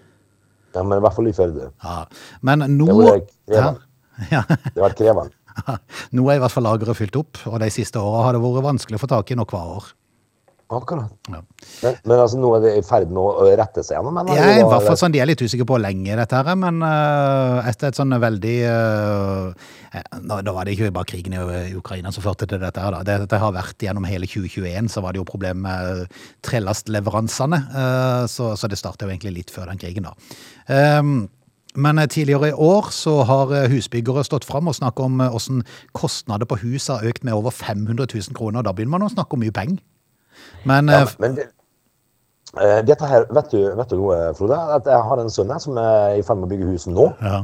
Ja, 0.74 0.82
men 0.82 0.98
i 0.98 1.04
hvert 1.04 1.18
fall 1.18 1.30
i 1.30 1.36
Førde. 1.36 1.70
Ja. 1.84 1.98
Men 2.42 2.66
nå 2.78 2.88
Det 2.88 3.10
det 3.52 3.60
ja, 3.60 3.74
krevende. 3.74 3.90
Det 4.24 4.80
har 4.80 4.86
vært 4.88 5.02
krevende. 5.02 5.40
Nå 6.18 6.24
er 6.30 6.40
i 6.40 6.42
hvert 6.42 6.54
fall 6.54 6.66
lageret 6.66 6.98
fylt 6.98 7.18
opp, 7.20 7.42
og 7.50 7.60
de 7.62 7.70
siste 7.74 8.02
åra 8.02 8.24
har 8.28 8.34
det 8.34 8.42
vært 8.42 8.66
vanskelig 8.66 8.98
å 8.98 9.04
få 9.04 9.10
tak 9.12 9.34
i 9.34 9.38
nok 9.38 9.54
varer. 9.54 9.92
Akkurat. 10.74 11.12
Ja. 11.30 11.42
Men, 11.84 11.98
men 12.08 12.16
altså, 12.18 12.40
nå 12.40 12.50
er 12.58 12.64
det 12.64 12.72
i 12.80 12.84
ferd 12.86 13.12
med 13.14 13.20
å 13.22 13.48
rette 13.60 13.84
seg 13.86 13.98
gjennom? 13.98 14.16
er 14.32 14.62
i 14.62 14.64
hvert 14.66 14.86
fall 14.88 14.98
sånn, 15.00 15.14
De 15.14 15.22
er 15.22 15.30
litt 15.30 15.44
usikre 15.44 15.68
på 15.68 15.76
hvor 15.76 15.84
lenge 15.84 16.16
dette 16.18 16.40
her 16.40 16.50
er, 16.54 16.60
men 16.60 16.80
uh, 16.86 17.60
etter 17.70 17.92
et 17.92 18.00
sånn 18.00 18.16
veldig 18.24 18.56
uh, 18.72 19.76
da, 20.24 20.40
Da 20.46 20.56
var 20.56 20.66
det 20.66 20.78
ikke 20.78 20.94
bare 20.96 21.10
krigen 21.12 21.36
i 21.38 21.76
Ukraina 21.78 22.14
som 22.16 22.26
førte 22.26 22.48
til 22.50 22.64
dette. 22.64 22.82
her 22.82 22.96
da. 22.96 23.04
Det, 23.06 23.20
dette 23.26 23.44
har 23.44 23.54
vært 23.54 23.86
gjennom 23.86 24.08
hele 24.10 24.30
2021, 24.30 24.90
så 24.90 25.04
var 25.06 25.14
det 25.14 25.22
jo 25.22 25.30
problem 25.30 25.62
med 25.68 26.08
trellastleveransene. 26.48 27.62
øh, 27.70 28.26
så, 28.32 28.54
så 28.58 28.72
det 28.72 28.80
starta 28.80 29.06
jo 29.06 29.14
egentlig 29.14 29.36
litt 29.38 29.54
før 29.54 29.70
den 29.70 29.82
krigen, 29.82 30.10
da. 30.10 30.18
Um, 31.00 31.28
men 31.76 32.00
eh, 32.00 32.08
tidligere 32.08 32.50
i 32.50 32.54
år 32.54 32.90
så 32.92 33.22
har 33.24 33.54
eh, 33.54 33.70
husbyggere 33.72 34.24
stått 34.24 34.46
fram 34.46 34.70
og 34.70 34.76
snakket 34.78 35.06
om 35.08 35.22
eh, 35.22 35.34
hvordan 35.34 35.64
kostnader 35.98 36.50
på 36.50 36.60
hus 36.62 36.88
har 36.88 37.06
økt 37.06 37.24
med 37.24 37.34
over 37.34 37.52
500 37.52 38.06
000 38.14 38.38
kroner. 38.38 38.62
Da 38.62 38.74
begynner 38.74 38.98
man 38.98 39.08
å 39.08 39.14
snakke 39.14 39.38
om 39.38 39.44
mye 39.44 39.56
penger. 39.56 39.82
Men 40.70 40.92
Ja, 40.92 41.02
eh, 41.02 41.16
men 41.20 41.36
det, 41.36 41.48
eh, 42.60 42.82
dette 42.86 43.10
her, 43.10 43.26
vet 43.34 43.52
du, 43.52 43.60
vet 43.76 43.90
du 43.90 43.98
noe, 43.98 44.20
Frode? 44.38 44.60
At 44.78 44.86
jeg 44.90 45.02
har 45.10 45.22
en 45.22 45.32
sønn 45.34 45.52
her 45.52 45.60
som 45.64 45.78
er 45.78 46.20
i 46.20 46.24
ferd 46.26 46.42
med 46.42 46.50
å 46.50 46.54
bygge 46.54 46.72
hus 46.72 46.88
nå. 46.88 47.12
ja. 47.22 47.44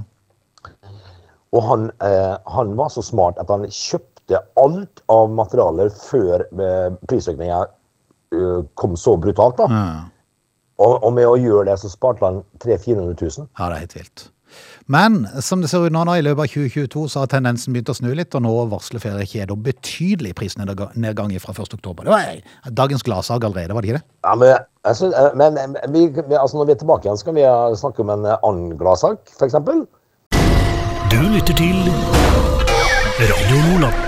Og 1.50 1.64
han, 1.66 1.88
eh, 2.06 2.36
han 2.46 2.76
var 2.78 2.92
så 2.94 3.02
smart 3.02 3.40
at 3.42 3.50
han 3.50 3.64
kjøpte 3.66 4.38
alt 4.62 5.02
av 5.10 5.32
materialer 5.34 5.90
før 5.90 6.44
prisøkninga 7.10 7.64
kom 8.78 8.94
så 8.94 9.16
brutalt. 9.18 9.58
da. 9.58 9.66
Ja. 9.74 9.86
Og, 10.80 11.00
og 11.04 11.14
med 11.16 11.26
å 11.26 11.40
gjøre 11.40 11.72
det, 11.72 11.80
så 11.82 11.90
sparte 11.90 12.24
han 12.28 12.44
300 12.62 12.86
000-400 12.86 13.40
000. 13.40 13.48
Ja, 13.58 13.66
det 13.72 13.80
er 13.80 13.82
helt 13.82 13.96
vilt. 13.98 14.26
Men 14.90 15.28
som 15.46 15.62
det 15.62 15.70
ser 15.70 15.84
ut 15.86 15.94
nå, 15.94 16.02
nå 16.02 16.16
i 16.18 16.22
løpet 16.26 16.48
av 16.48 16.50
2022 16.50 17.04
så 17.14 17.22
har 17.22 17.28
tendensen 17.30 17.76
begynt 17.76 17.92
å 17.92 17.94
snu 17.94 18.08
litt, 18.18 18.34
og 18.34 18.42
nå 18.42 18.54
varsler 18.72 19.04
flere 19.04 19.28
kjeder 19.30 19.60
betydelig 19.68 20.32
prisnedgang 20.40 21.36
fra 21.44 21.54
1. 21.54 21.76
oktober. 21.78 22.08
Det 22.08 22.16
var 22.16 22.74
dagens 22.80 23.06
gladsak 23.06 23.46
allerede, 23.46 23.76
var 23.78 23.86
det 23.86 23.92
ikke 23.92 24.00
det? 24.00 24.08
Ja, 24.26 24.34
men, 24.34 24.66
jeg 24.90 24.98
synes, 24.98 25.14
eh, 25.14 25.38
men 25.38 25.78
vi, 25.94 26.08
vi, 26.18 26.34
altså 26.40 26.58
når 26.58 26.72
vi 26.72 26.74
er 26.74 26.82
tilbake 26.82 27.06
igjen, 27.06 27.22
skal 27.22 27.38
vi 27.38 27.46
eh, 27.46 27.78
snakke 27.78 28.02
om 28.02 28.16
en 28.16 28.26
eh, 28.26 28.42
annen 28.50 28.74
gladsak, 28.82 29.30
f.eks. 29.38 29.60
Du 31.14 31.22
lytter 31.38 31.62
til 31.62 31.80
Radio 33.22 33.64
Nordland. 33.70 34.06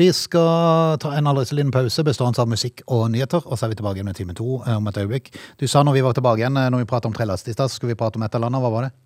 Vi 0.00 0.10
skal 0.16 0.96
ta 1.02 1.12
en 1.12 1.28
aldri 1.28 1.44
så 1.44 1.60
liten 1.60 1.76
pause 1.76 2.08
bestående 2.08 2.40
av 2.40 2.48
musikk 2.48 2.86
og 2.88 3.10
nyheter, 3.12 3.44
og 3.44 3.52
så 3.52 3.68
er 3.68 3.76
vi 3.76 3.82
tilbake 3.84 4.00
igjen 4.00 4.08
med 4.08 4.16
time 4.16 4.32
to 4.38 4.62
om 4.64 4.88
et 4.88 5.04
øyeblikk. 5.04 5.34
Du 5.60 5.68
sa 5.68 5.84
når 5.84 6.00
vi 6.00 6.08
var 6.08 6.16
tilbake 6.16 6.40
igjen, 6.40 6.56
når 6.56 6.86
vi 6.86 6.88
pratet 6.88 7.12
om 7.12 7.20
trelast 7.20 7.52
i 7.52 7.52
stad, 7.52 7.68
så 7.68 7.76
skulle 7.76 7.92
vi 7.92 8.00
prate 8.00 8.16
om 8.16 8.24
et 8.24 8.32
eller 8.32 8.48
annet. 8.48 8.64
Hva 8.64 8.72
var 8.72 8.88
det? 8.88 8.96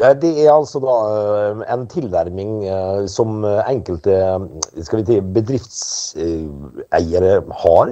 Det 0.00 0.44
er 0.44 0.52
altså 0.52 0.78
da 0.82 0.94
eh, 1.14 1.62
en 1.74 1.86
tilnærming 1.86 2.64
eh, 2.66 3.06
som 3.06 3.44
eh, 3.44 3.70
enkelte 3.70 4.40
skal 4.82 4.98
vi 4.98 5.04
si, 5.06 5.20
bedriftseiere 5.20 7.42
har 7.62 7.88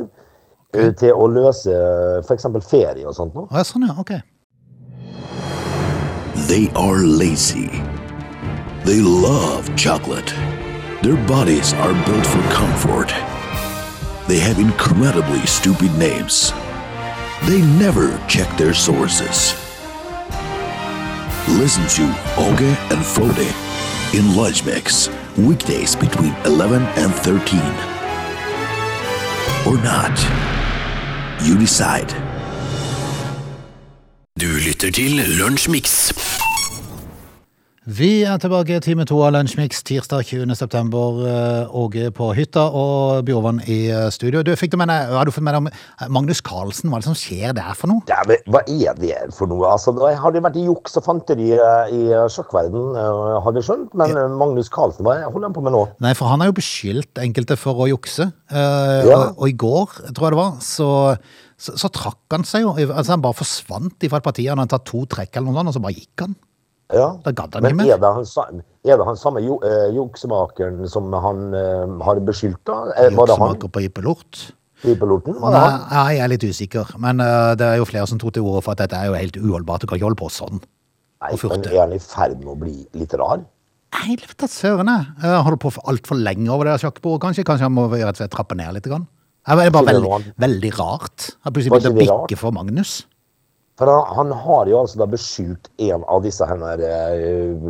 til 0.70 1.12
å 1.14 1.26
løse 1.26 1.70
f.eks. 2.22 2.46
ferie 2.70 3.06
og 3.06 3.14
sånt. 3.14 3.34
nå. 3.34 3.46
Ja, 3.50 3.62
sånn 3.66 3.82
ja, 3.88 3.94
ok. 3.98 4.10
They 6.46 6.70
are 6.78 7.02
lazy. 7.06 7.70
They 8.86 9.00
love 9.02 9.68
chocolate. 9.76 10.32
Their 11.02 11.16
bodies 11.26 11.72
are 11.74 11.92
built 12.06 12.26
for 12.26 12.42
comfort. 12.54 13.12
They 14.28 14.38
have 14.38 14.58
incredibly 14.58 15.46
stupid 15.46 15.90
names. 15.98 16.52
They 17.46 17.62
never 17.78 18.18
check 18.28 18.48
their 18.56 18.74
sources. 18.74 19.54
Listen 21.48 21.86
to 21.88 22.02
Oge 22.36 22.76
and 22.90 23.04
Frode 23.04 23.52
in 24.12 24.36
Lunch 24.36 24.64
Mix, 24.64 25.08
weekdays 25.36 25.96
between 25.96 26.34
11 26.44 26.82
and 26.82 27.12
13. 27.12 27.60
Or 29.66 29.76
not. 29.82 30.16
You 31.42 31.58
decide. 31.58 32.14
Du 34.40 34.46
lytter 34.46 34.90
til 34.90 35.24
Lunsjmix. 35.38 36.12
Vi 37.90 38.20
er 38.22 38.36
tilbake 38.38 38.76
i 38.76 38.80
time 38.84 39.02
to 39.08 39.16
av 39.24 39.32
Lunsjmix 39.34 39.80
tirsdag 39.88 40.20
20. 40.28 40.52
september. 40.54 41.16
eh, 41.26 41.72
Åge 41.74 42.10
på 42.14 42.28
hytta 42.36 42.66
og 42.70 43.24
Bjorvann 43.26 43.58
i 43.66 43.88
eh, 43.90 44.04
studio. 44.14 44.44
Du, 44.46 44.52
fikk 44.54 44.70
du 44.70 44.76
med 44.78 44.92
deg, 44.92 45.08
har 45.10 45.26
du 45.26 45.32
fått 45.34 45.42
med 45.42 45.56
deg 45.56 45.72
eh, 45.72 46.10
Magnus 46.12 46.38
Carlsen? 46.44 46.86
Hva 46.92 47.00
er 47.00 47.02
det 47.02 47.08
som 47.08 47.16
skjer 47.18 47.56
der 47.56 47.72
for 47.74 47.90
noe? 47.90 48.04
Ja, 48.06 48.20
men 48.28 48.44
Hva 48.52 48.60
er 48.68 48.94
det 49.00 49.16
for 49.34 49.50
noe? 49.50 49.64
Altså, 49.72 49.90
det 49.96 50.12
har 50.22 50.36
det 50.36 50.42
vært 50.44 50.60
juks 50.60 50.94
og 51.00 51.06
fanteri 51.08 51.48
eh, 51.56 51.90
i 51.96 52.02
sjakkverden, 52.30 52.84
eh, 53.00 53.32
har 53.48 53.58
jeg 53.58 53.66
skjønt. 53.66 53.96
Men 53.98 54.14
ja. 54.14 54.26
Magnus 54.44 54.70
Carlsen, 54.70 55.08
hva 55.08 55.16
holder 55.24 55.48
han 55.48 55.56
på 55.56 55.64
med 55.66 55.74
nå? 55.74 55.80
Nei, 56.04 56.12
for 56.18 56.30
han 56.30 56.44
har 56.44 56.52
jo 56.52 56.58
beskyldt 56.60 57.18
enkelte 57.24 57.56
for 57.58 57.80
å 57.82 57.88
jukse. 57.90 58.28
Uh, 58.52 59.08
Ja. 59.08 59.16
og, 59.16 59.40
og 59.40 59.48
i 59.48 59.56
går, 59.64 59.96
tror 60.14 60.28
jeg 60.28 60.36
det 60.36 60.38
var, 60.44 60.54
så, 60.62 60.90
så, 61.58 61.74
så 61.80 61.90
trakk 61.90 62.36
han 62.36 62.46
seg 62.46 62.68
jo. 62.68 62.76
Altså 62.86 63.16
Han 63.16 63.24
bare 63.24 63.38
forsvant 63.40 64.06
fra 64.06 64.20
et 64.22 64.28
parti. 64.30 64.46
Han 64.52 64.62
hadde 64.62 64.76
tatt 64.76 64.86
to 64.92 65.02
trekk 65.10 65.34
eller 65.40 65.50
noe 65.50 65.58
sånt, 65.58 65.72
og 65.72 65.78
så 65.80 65.82
bare 65.88 65.96
gikk 65.98 66.26
han. 66.28 66.38
Ja. 66.94 67.10
Da 67.24 67.32
gadd 67.36 67.54
han 67.56 67.66
ikke 67.68 67.78
mer. 67.78 67.92
er 67.94 68.00
det 68.02 68.12
han, 68.16 68.62
er 68.86 68.98
det 69.00 69.06
han 69.06 69.18
samme 69.18 69.42
jo, 69.44 69.58
uh, 69.62 69.90
juksemakeren 69.94 70.80
som 70.90 71.12
han 71.12 71.54
uh, 71.54 72.00
har 72.06 72.22
beskyldt, 72.26 72.62
da? 72.66 72.80
Eh, 72.96 73.12
Juksemaker 73.14 73.70
på 73.70 73.84
Ippelort. 73.86 74.40
i 74.82 74.96
piloten? 74.96 75.36
Var 75.36 75.54
det 75.54 75.60
Nei, 75.60 75.70
ja, 75.92 76.02
jeg 76.08 76.24
er 76.24 76.32
litt 76.32 76.48
usikker. 76.48 76.92
Men 76.98 77.22
uh, 77.22 77.52
det 77.58 77.68
er 77.68 77.80
jo 77.80 77.88
flere 77.88 78.08
som 78.10 78.20
tok 78.20 78.34
til 78.36 78.46
orde 78.48 78.64
for 78.66 78.74
at 78.74 78.82
dette 78.84 78.98
er 78.98 79.10
jo 79.10 79.16
helt 79.18 79.38
uholdbart. 79.38 79.84
Du 79.84 79.90
kan 79.90 80.00
ikke 80.00 80.08
holde 80.08 80.20
på 80.22 80.30
sånn. 80.32 80.62
Nei, 81.20 81.34
men 81.36 81.66
er 81.68 81.80
han 81.82 81.94
i 81.94 82.00
ferd 82.00 82.38
med 82.40 82.54
å 82.54 82.58
bli 82.58 82.76
litt 82.96 83.14
rar? 83.20 83.44
Nei, 83.90 84.16
vet 84.16 84.38
da 84.40 84.48
søren 84.48 84.88
jeg. 84.88 85.08
Holder 85.20 85.60
på 85.60 85.74
for 85.74 85.90
altfor 85.90 86.16
lenge 86.16 86.48
over 86.54 86.70
det 86.70 86.78
sjakkbordet, 86.80 87.20
kanskje. 87.26 87.44
Kanskje 87.44 87.66
han 87.66 87.74
må 87.76 87.88
rett 87.92 88.14
og 88.14 88.22
slett 88.22 88.32
trappe 88.32 88.56
ned 88.56 88.72
litt. 88.78 88.88
Grann. 88.88 89.04
Det 89.44 89.66
er 89.66 89.72
bare 89.74 89.88
veldig, 89.88 90.34
veldig 90.40 90.70
rart. 90.78 91.30
Jeg 91.32 91.54
plutselig 91.56 91.74
Var 91.74 91.90
å 91.90 91.96
bikke 91.98 92.38
for 92.38 92.54
Magnus. 92.54 93.00
For 93.80 93.88
han, 93.88 94.02
han 94.18 94.32
har 94.44 94.68
jo 94.68 94.82
altså 94.82 95.00
da 95.00 95.06
beskyldt 95.08 95.70
en 95.80 96.02
av 96.12 96.20
disse 96.26 96.44
her 96.44 96.82
eh, 96.84 97.68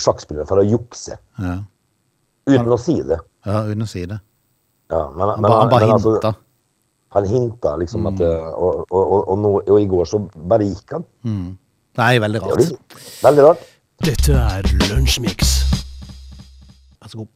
sjakkspillerne 0.00 0.48
for 0.48 0.62
å 0.62 0.64
jukse. 0.64 1.18
Ja, 1.36 1.58
Uten 2.48 2.72
å 2.72 2.78
si 2.80 2.96
det. 3.04 3.18
ja 3.46 3.58
uten 3.68 3.84
å 3.84 3.88
si 3.90 4.06
det. 4.08 4.16
Ja, 4.90 5.02
men, 5.12 5.28
Han 5.36 5.44
bare, 5.44 5.58
han 5.60 5.68
bare 5.70 5.86
men 5.86 5.96
altså, 5.98 6.32
han 7.14 7.26
hinta 7.28 7.74
liksom 7.78 8.08
at 8.08 8.22
eh, 8.24 8.46
og, 8.54 8.86
og, 8.88 9.02
og, 9.02 9.18
og, 9.20 9.36
nå, 9.42 9.50
og 9.60 9.76
i 9.82 9.88
går 9.90 10.08
så 10.08 10.22
bare 10.50 10.66
gikk 10.70 10.96
han. 10.96 11.04
Nei, 12.00 12.14
veldig 12.22 12.40
Det 12.40 12.48
er 12.48 12.56
rart. 12.56 12.72
jo 12.72 13.04
Veldig 13.26 13.44
rart. 13.50 13.68
Dette 14.00 14.40
er 14.40 14.70
Lunsjmix. 14.88 15.52
Vær 17.02 17.12
så 17.12 17.20
god. 17.20 17.30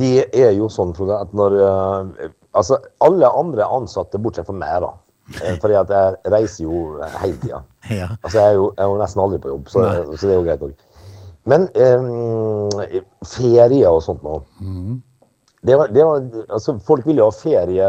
Det 0.00 0.26
er 0.36 0.50
jo 0.58 0.66
sånn, 0.72 0.90
Frode, 0.98 1.20
at 1.22 1.30
når 1.36 1.56
uh, 1.62 2.28
Altså, 2.58 2.80
alle 3.06 3.28
andre 3.38 3.62
ansatte, 3.70 4.18
bortsett 4.18 4.48
fra 4.48 4.56
meg, 4.58 4.80
da. 4.82 4.88
Eh, 5.38 5.56
Fordi 5.62 5.76
at 5.80 5.92
jeg 5.94 6.32
reiser 6.34 6.64
jo 6.64 6.84
hele 7.22 7.36
tida. 7.42 7.64
Ja. 7.90 8.06
Altså, 8.22 8.38
jeg 8.38 8.46
er, 8.46 8.54
jo, 8.54 8.66
jeg 8.76 8.84
er 8.84 8.90
jo 8.92 8.98
nesten 9.00 9.20
aldri 9.22 9.38
på 9.42 9.48
jobb, 9.50 9.68
så, 9.72 9.84
så 10.14 10.28
det 10.28 10.34
er 10.34 10.36
jo 10.36 10.42
greit 10.46 10.60
òg. 10.62 10.74
Men 11.50 11.64
eh, 11.74 12.98
ferie 13.26 13.88
og 13.88 14.02
sånt 14.04 14.20
nå 14.22 14.34
det 15.62 15.76
var, 15.76 15.88
det 15.88 16.04
var, 16.04 16.22
altså, 16.48 16.78
Folk 16.84 17.06
vil 17.08 17.20
jo 17.20 17.26
ha 17.28 17.34
ferie 17.34 17.88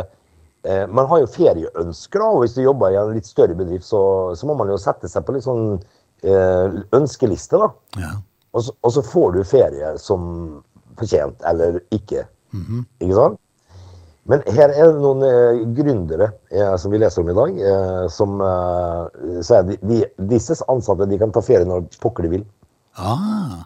eh, 0.63 0.87
Man 0.87 1.07
har 1.11 1.21
jo 1.23 1.29
ferieønsker, 1.31 2.19
da. 2.19 2.31
Og 2.31 2.43
hvis 2.43 2.55
du 2.57 2.63
jobber 2.63 2.91
i 2.91 2.99
en 2.99 3.13
litt 3.15 3.29
større 3.29 3.55
bedrift, 3.57 3.87
så, 3.87 4.01
så 4.35 4.47
må 4.49 4.55
man 4.59 4.71
jo 4.71 4.79
sette 4.81 5.11
seg 5.11 5.27
på 5.27 5.35
litt 5.35 5.47
sånn 5.47 5.77
eh, 6.23 6.81
ønskeliste, 6.97 7.61
da. 7.61 7.71
Ja. 8.01 8.11
Og 8.51 8.67
så, 8.67 8.75
og 8.83 8.95
så 8.97 9.03
får 9.05 9.37
du 9.37 9.43
ferie 9.47 9.93
som 10.01 10.23
fortjent, 10.99 11.39
eller 11.47 11.79
ikke. 11.95 12.25
Ikke 12.99 13.15
sant? 13.15 13.40
Men 14.31 14.43
her 14.55 14.71
er 14.71 14.93
det 14.93 15.01
noen 15.03 15.25
eh, 15.27 15.61
gründere 15.75 16.31
eh, 16.53 16.73
som 16.79 16.93
vi 16.93 17.01
leser 17.01 17.23
om 17.23 17.31
i 17.33 17.35
dag, 17.35 17.61
eh, 17.71 18.05
som 18.13 18.39
eh, 18.45 19.61
de, 19.67 19.77
de, 19.89 20.01
disses 20.31 20.63
ansatte 20.71 21.09
de 21.11 21.19
kan 21.19 21.33
ta 21.35 21.43
ferie 21.43 21.67
når 21.67 21.89
pokker 22.03 22.27
de 22.27 22.35
vil. 22.37 22.45
Ah, 22.95 23.63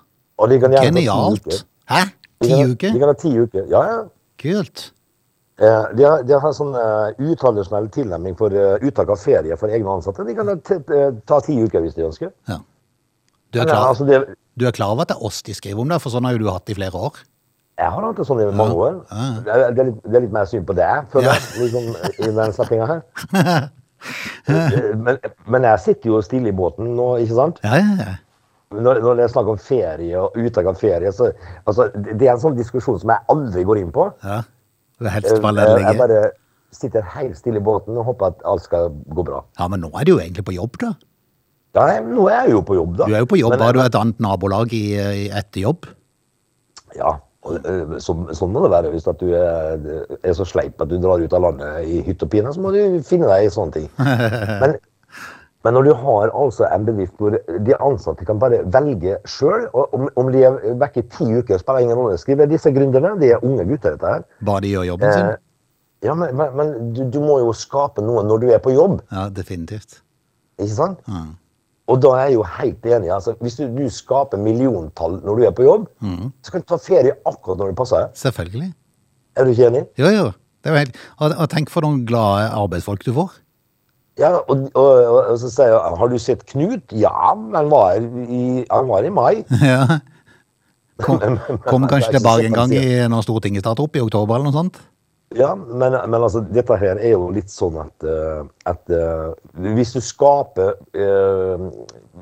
de 0.49 0.60
ti 0.60 0.69
genialt. 0.89 1.45
uker. 1.45 1.63
Hæ? 1.91 2.04
De 2.41 2.47
Ti 2.47 2.51
kan, 2.51 2.71
uker? 2.71 2.93
De 2.93 2.99
kan 2.99 3.12
ha 3.12 3.17
ti 3.19 3.32
uker. 3.38 3.65
Ja, 3.71 3.82
ja. 3.91 3.99
Kult. 4.41 4.91
Eh, 5.60 5.84
De 5.95 6.04
har, 6.04 6.23
de 6.28 6.39
har 6.39 6.56
sånn 6.56 6.73
uh, 6.75 7.13
utradisjonell 7.32 7.88
tilnærming 7.93 8.36
for 8.36 8.51
eh, 8.51 8.82
uttak 8.84 9.13
av 9.13 9.21
ferie 9.21 9.56
for 9.60 9.71
egne 9.71 9.93
ansatte. 9.93 10.25
De 10.28 10.36
kan 10.36 10.49
ta, 10.60 10.80
eh, 10.91 11.13
ta 11.30 11.39
ti 11.45 11.56
uker 11.62 11.86
hvis 11.86 11.95
de 11.95 12.10
ønsker. 12.10 12.34
Ja. 12.49 12.60
Du 13.54 13.62
er, 13.62 13.63
Men, 13.63 13.71
klar, 13.71 13.86
altså, 13.93 14.08
det, 14.10 14.19
du 14.60 14.65
er 14.67 14.75
klar 14.75 14.91
over 14.91 15.06
at 15.06 15.13
det 15.13 15.15
er 15.15 15.23
oss 15.30 15.39
de 15.47 15.56
skriver 15.56 15.80
om 15.86 15.93
det, 15.93 16.01
for 16.04 16.12
sånn 16.12 16.28
har 16.28 16.36
jo 16.36 16.43
du 16.43 16.49
hatt 16.51 16.73
i 16.73 16.75
flere 16.75 16.99
år. 17.08 17.21
Jeg 17.77 17.91
har 17.91 18.05
hatt 18.07 18.19
det 18.21 18.25
sånn 18.27 18.39
i 18.41 18.45
mange 18.55 18.75
år. 18.79 18.99
Det, 19.09 19.51
er, 19.51 19.71
det, 19.75 19.79
er 19.83 19.88
litt, 19.89 19.97
det 20.05 20.15
er 20.19 20.23
litt 20.27 20.35
mer 20.35 20.45
synd 20.47 20.65
på 20.69 20.75
det, 20.77 20.89
føler 21.11 21.31
jeg, 21.33 21.41
liksom, 21.63 21.89
i 22.23 22.29
den 22.39 22.53
settinga 22.59 22.91
her. 22.93 23.01
Eh, 24.45 24.91
men, 25.01 25.17
men 25.49 25.63
jeg 25.65 25.79
sitter 25.81 26.11
jo 26.11 26.19
stille 26.21 26.51
i 26.51 26.53
båten 26.53 26.91
nå, 26.93 27.05
ikke 27.23 27.33
sant? 27.39 27.55
Ja, 27.65 27.79
ja, 27.79 27.93
ja. 27.97 28.11
Når, 28.75 28.99
når 29.01 29.15
det 29.17 29.23
er 29.25 29.31
snakk 29.31 29.47
om 29.49 29.57
ferie 29.57 30.19
og 30.19 30.35
uttak 30.38 30.67
av 30.69 30.77
ferie, 30.77 31.09
så 31.15 31.31
altså, 31.65 31.88
det 31.95 32.27
er 32.27 32.35
en 32.35 32.41
sånn 32.43 32.57
diskusjon 32.59 32.99
som 33.01 33.09
jeg 33.15 33.25
aldri 33.33 33.63
går 33.65 33.79
inn 33.81 33.89
på. 33.95 34.05
ja. 34.21 34.43
det 35.01 35.09
er 35.09 35.15
helst 35.15 35.39
bare 35.41 35.55
la 35.57 35.65
Eh, 35.79 35.88
Jeg 35.88 35.97
bare 36.03 36.19
sitter 36.75 37.07
helt 37.15 37.39
stille 37.39 37.57
i 37.63 37.65
båten 37.65 37.97
og 37.97 38.05
håper 38.11 38.35
at 38.35 38.45
alt 38.51 38.65
skal 38.67 38.91
gå 39.15 39.25
bra. 39.25 39.41
Ja, 39.57 39.69
men 39.73 39.81
nå 39.81 39.89
er 39.97 40.05
du 40.05 40.13
jo 40.13 40.19
egentlig 40.21 40.45
på 40.51 40.53
jobb, 40.59 40.77
da. 40.83 40.93
Ja, 41.79 41.88
nå 42.05 42.27
er 42.29 42.45
jeg 42.45 42.53
jo 42.59 42.61
på 42.69 42.77
jobb, 42.77 42.93
da. 43.01 43.09
Du 43.09 43.15
er 43.17 43.25
jo 43.25 43.31
på 43.33 43.39
jobb, 43.41 43.55
Men- 43.57 43.65
har 43.65 43.73
du 43.73 43.81
et 43.88 43.97
annet 44.03 44.21
nabolag 44.23 44.73
i, 44.77 44.83
i 44.99 45.25
etter 45.33 45.65
jobb. 45.65 45.89
Ja, 46.99 47.15
eh, 47.53 47.95
sånn 48.01 48.51
må 48.53 48.65
det 48.65 48.73
være. 48.73 48.91
Hvis 48.93 49.08
du 49.19 49.29
er, 49.38 49.86
er 50.21 50.36
så 50.38 50.47
sleip 50.47 50.81
at 50.81 50.91
du 50.91 50.97
drar 51.01 51.21
ut 51.21 51.38
av 51.38 51.45
landet 51.47 51.88
i 51.88 52.01
hytt 52.08 52.25
og 52.25 52.31
pine, 52.34 52.51
så 52.53 52.63
må 52.63 52.73
du 52.75 52.99
finne 53.05 53.29
deg 53.31 53.47
i 53.47 53.53
sånne 53.53 53.79
ting. 53.79 53.88
Men, 54.63 54.77
men 55.65 55.73
når 55.73 55.88
du 55.88 55.93
har 55.97 56.29
altså 56.38 56.67
en 56.69 56.84
bedrift 56.86 57.15
hvor 57.17 57.34
de 57.34 57.73
ansatte 57.81 58.25
kan 58.27 58.38
bare 58.38 58.60
velge 58.69 59.15
sjøl, 59.25 59.63
om, 59.73 60.03
om 60.13 60.27
de 60.29 60.43
er 60.45 60.60
vekke 60.77 61.01
i 61.01 61.05
ti 61.10 61.25
uker, 61.25 61.58
spiller 61.58 61.88
ingen 61.88 61.97
rolle. 61.97 62.19
Skriver 62.21 62.45
disse 62.51 62.69
gründerne, 62.69 63.15
de 63.17 63.31
er 63.34 63.41
unge 63.41 63.65
gutter, 63.71 63.95
dette 63.95 64.12
her. 64.12 64.27
Bare 64.45 64.62
de 64.62 64.75
gjør 64.75 64.86
jobben 64.91 65.15
sin. 65.15 65.31
Eh, 65.31 65.41
ja, 66.05 66.13
men, 66.13 66.38
men, 66.38 66.75
du, 66.93 67.01
du 67.10 67.17
må 67.23 67.39
jo 67.41 67.49
skape 67.58 68.03
noe 68.05 68.21
når 68.29 68.43
du 68.43 68.47
er 68.53 68.62
på 68.62 68.75
jobb, 68.75 68.99
Ja, 69.10 69.25
definitivt. 69.34 70.03
ikke 70.62 70.75
sant? 70.75 71.01
Og 71.91 72.02
da 72.02 72.15
er 72.17 72.32
jeg 72.32 72.39
jo 72.39 72.45
helt 72.50 72.88
enig. 72.89 73.12
altså 73.13 73.36
Hvis 73.41 73.60
du, 73.60 73.67
du 73.69 73.86
skaper 73.93 74.41
milliontall 74.41 75.19
når 75.21 75.38
du 75.38 75.43
er 75.45 75.54
på 75.54 75.67
jobb, 75.67 75.86
så 76.41 76.52
kan 76.52 76.63
du 76.63 76.67
ta 76.71 76.80
ferie 76.82 77.13
akkurat 77.26 77.62
når 77.62 77.71
det 77.71 77.78
passer 77.78 78.02
deg. 78.02 78.17
Selvfølgelig. 78.17 78.71
Er 79.36 79.45
du 79.45 79.54
ikke 79.54 79.67
enig? 79.69 79.84
Jo, 80.02 80.10
jo. 80.10 80.26
Det 80.63 80.71
er 80.71 80.74
jo 80.74 80.82
helt... 80.82 80.95
Og, 81.19 81.36
og 81.38 81.50
tenk 81.52 81.69
for 81.69 81.86
noen 81.86 82.06
glade 82.10 82.48
arbeidsfolk 82.58 83.06
du 83.06 83.13
får. 83.13 83.38
Ja, 84.17 84.32
og, 84.39 84.69
og, 84.74 84.91
og, 85.12 85.34
så 85.41 85.50
sier 85.52 85.74
jeg 85.74 85.98
Har 86.00 86.08
du 86.08 86.15
sett 86.24 86.45
Knut? 86.48 86.93
Ja, 86.95 87.12
han 87.36 87.69
var 87.69 87.98
i, 88.00 88.63
han 88.71 88.88
var 88.89 89.06
i 89.06 89.13
mai. 89.13 89.34
Ja. 89.71 90.00
Kom, 91.04 91.19
er 91.19 91.89
kanskje 91.91 92.13
tilbake 92.15 92.45
en 92.48 92.56
gang 92.56 92.71
i, 92.71 92.86
når 93.12 93.26
Stortinget 93.26 93.65
starter 93.65 93.84
opp 93.84 93.98
i 94.00 94.00
oktober 94.00 94.38
eller 94.38 94.48
noe 94.48 94.56
sånt. 94.56 94.78
Ja, 95.36 95.52
men, 95.56 95.91
men 95.91 96.15
altså, 96.24 96.41
dette 96.48 96.78
her 96.80 97.00
er 97.00 97.12
jo 97.15 97.30
litt 97.36 97.52
sånn 97.52 97.76
at, 97.82 98.06
eh, 98.08 98.43
at 98.71 98.91
eh, 98.93 99.34
hvis 99.76 99.91
du 99.95 100.00
skaper 100.04 100.78
eh, 100.95 101.65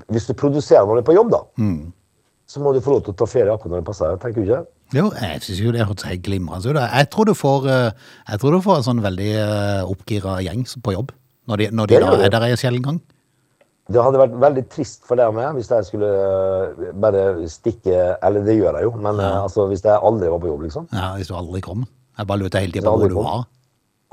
Hvis 0.09 0.25
du 0.29 0.33
produserer 0.37 0.87
når 0.89 0.99
du 0.99 1.03
er 1.03 1.09
på 1.11 1.17
jobb, 1.19 1.29
da, 1.35 1.43
så 2.49 2.61
må 2.61 2.73
du 2.73 2.81
få 2.85 2.95
lov 2.95 3.05
til 3.05 3.13
å 3.13 3.19
ta 3.21 3.27
ferie 3.29 3.53
akkurat 3.53 3.75
når 3.75 3.83
det 3.83 3.87
passer. 3.87 4.17
Tenker 4.21 4.41
du 4.41 4.49
ikke? 4.49 4.63
Jo, 4.93 5.07
jeg 5.17 5.41
syns 5.45 5.61
jo 5.63 5.71
det 5.73 5.85
hørtes 5.87 6.05
helt 6.05 6.25
glimrende 6.25 6.69
ut. 6.69 6.81
Jeg 6.81 7.09
tror 7.13 7.29
du 7.29 7.33
får, 7.37 7.69
eh, 7.71 8.11
jeg 8.33 8.41
tror 8.43 8.57
du 8.57 8.61
får 8.65 8.81
en 8.81 8.87
sånn 8.89 9.01
veldig 9.05 9.31
oppgira 9.89 10.37
gjeng 10.45 10.65
på 10.85 10.97
jobb, 10.97 11.15
når 11.49 11.63
de, 11.63 11.71
når 11.79 11.89
de 11.93 12.03
da 12.03 12.13
er 12.19 12.33
der 12.33 12.49
en 12.51 12.61
sjelden 12.61 12.85
gang. 12.89 13.01
Det 13.91 13.99
hadde 13.99 14.19
vært 14.21 14.35
veldig 14.39 14.63
trist 14.71 15.01
for 15.07 15.19
deg 15.19 15.33
meg 15.35 15.57
hvis 15.57 15.67
jeg 15.67 15.83
skulle 15.89 16.09
bare 17.03 17.23
stikke 17.51 18.13
Eller 18.23 18.45
det 18.45 18.55
gjør 18.55 18.77
jeg 18.79 18.87
jo, 18.87 18.93
men 18.95 19.19
eh, 19.19 19.39
altså, 19.41 19.65
hvis 19.67 19.83
jeg 19.83 19.99
aldri 19.99 20.29
var 20.31 20.39
på 20.39 20.51
jobb, 20.53 20.63
liksom. 20.69 20.87
Ja, 20.95 21.09
Hvis 21.19 21.27
du 21.31 21.35
aldri 21.35 21.61
kom. 21.65 21.83
Jeg 22.17 22.27
bare 22.29 22.39
lurte 22.43 22.61
hele 22.61 22.71
tida 22.75 22.89
på 22.89 22.97
hvor 23.01 23.09
du 23.09 23.17
var. 23.17 23.43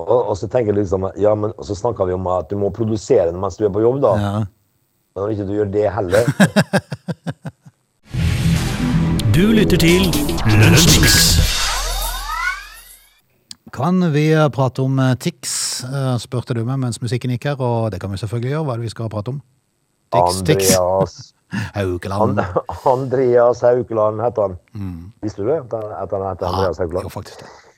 Og, 0.01 0.29
og 0.33 0.37
så 0.39 0.49
tenker 0.49 0.73
jeg 0.73 0.81
liksom 0.81 1.11
Ja, 1.21 1.35
men 1.37 1.53
så 1.63 1.75
snakker 1.77 2.09
vi 2.09 2.17
om 2.17 2.27
at 2.33 2.49
du 2.51 2.57
må 2.61 2.71
produsere 2.73 3.33
mens 3.37 3.59
du 3.61 3.67
er 3.69 3.73
på 3.75 3.83
jobb, 3.85 4.01
da. 4.05 4.15
Ja. 4.17 4.33
Men 5.11 5.25
når 5.25 5.35
ikke 5.35 5.49
du 5.49 5.55
gjør 5.59 5.73
det 5.75 5.87
heller 5.93 6.23
Du 9.37 9.45
lytter 9.55 9.79
til 9.79 10.09
Lønnsmix. 10.59 11.15
Kan 13.73 14.03
vi 14.13 14.25
prate 14.53 14.83
om 14.83 14.99
eh, 14.99 15.15
Tix, 15.23 15.53
eh, 15.87 16.17
spurte 16.21 16.57
du 16.59 16.65
meg 16.67 16.81
mens 16.83 16.99
musikken 17.01 17.31
gikk 17.37 17.47
her, 17.53 17.63
og 17.63 17.93
det 17.95 18.01
kan 18.03 18.11
vi 18.11 18.19
selvfølgelig 18.21 18.51
gjøre. 18.51 18.65
Hva 18.67 18.75
er 18.75 18.83
det 18.83 18.89
vi 18.89 18.93
skal 18.93 19.13
prate 19.13 19.33
om? 19.33 19.39
Tix, 20.11 20.43
Tix. 20.49 20.75
Andreas 20.75 21.15
Haukeland. 21.79 22.43
And, 22.43 22.77
Andreas 22.91 23.63
Haukeland 23.65 24.21
heter 24.25 24.49
han. 24.49 24.59
Visste 25.23 25.47
du 25.47 25.53
det? 25.53 25.61
At 25.63 25.79
han, 25.79 26.27
heter 26.27 26.51
Andreas 26.51 26.83
Ja, 26.83 26.91
jo, 26.99 27.13
faktisk 27.15 27.45
det. 27.45 27.70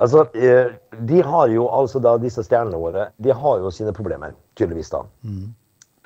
Altså, 0.00 0.24
eh, 0.34 0.72
de 1.08 1.22
har 1.22 1.48
jo 1.52 1.66
altså 1.70 2.00
da, 2.02 2.16
disse 2.18 2.42
stjernene 2.46 2.78
våre, 2.80 3.10
de 3.22 3.34
har 3.34 3.58
jo 3.62 3.70
sine 3.70 3.92
problemer, 3.94 4.32
tydeligvis 4.58 4.90
da. 4.90 5.04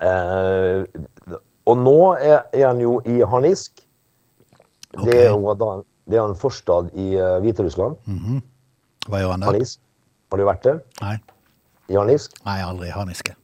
Eh, 0.07 1.39
og 1.67 1.79
nå 1.83 1.99
er, 2.15 2.43
er 2.53 2.67
han 2.69 2.81
jo 2.83 2.99
i 3.07 3.21
harnisk. 3.27 3.81
Det 5.05 5.17
er 5.27 5.31
jo 5.31 5.55
da, 5.59 5.71
det 6.11 6.19
er 6.19 6.29
en 6.29 6.39
forstad 6.39 6.93
i 6.95 7.17
uh, 7.19 7.39
Hviterussland. 7.43 7.97
Hva 9.11 9.23
gjør 9.23 9.35
han 9.35 9.43
der? 9.43 9.51
Harnisk. 9.51 9.81
Har 10.31 10.41
du 10.41 10.47
vært 10.47 10.63
der? 10.67 10.79
Nei, 11.03 11.17
I 11.91 11.99
harnisk? 11.99 12.39
Nei 12.47 12.61
aldri 12.65 12.89
i 12.89 12.95
harniske. 12.95 13.35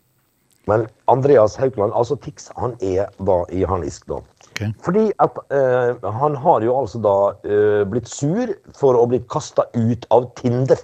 Men 0.71 0.87
Andreas 1.11 1.57
Haukeland, 1.59 1.95
altså 1.99 2.17
Tix, 2.23 2.47
han 2.57 2.77
er 2.81 3.11
da 3.19 3.43
i 3.51 3.65
harnisk 3.67 4.07
da. 4.11 4.21
Ok. 4.53 4.63
Fordi 4.85 5.07
at 5.25 5.39
eh, 5.57 6.09
han 6.21 6.37
har 6.45 6.65
jo 6.67 6.75
altså 6.77 7.01
da 7.03 7.15
eh, 7.49 7.83
blitt 7.89 8.11
sur 8.11 8.53
for 8.77 8.99
å 9.01 9.07
bli 9.09 9.23
kasta 9.33 9.65
ut 9.75 10.05
av 10.13 10.29
Tinder. 10.39 10.81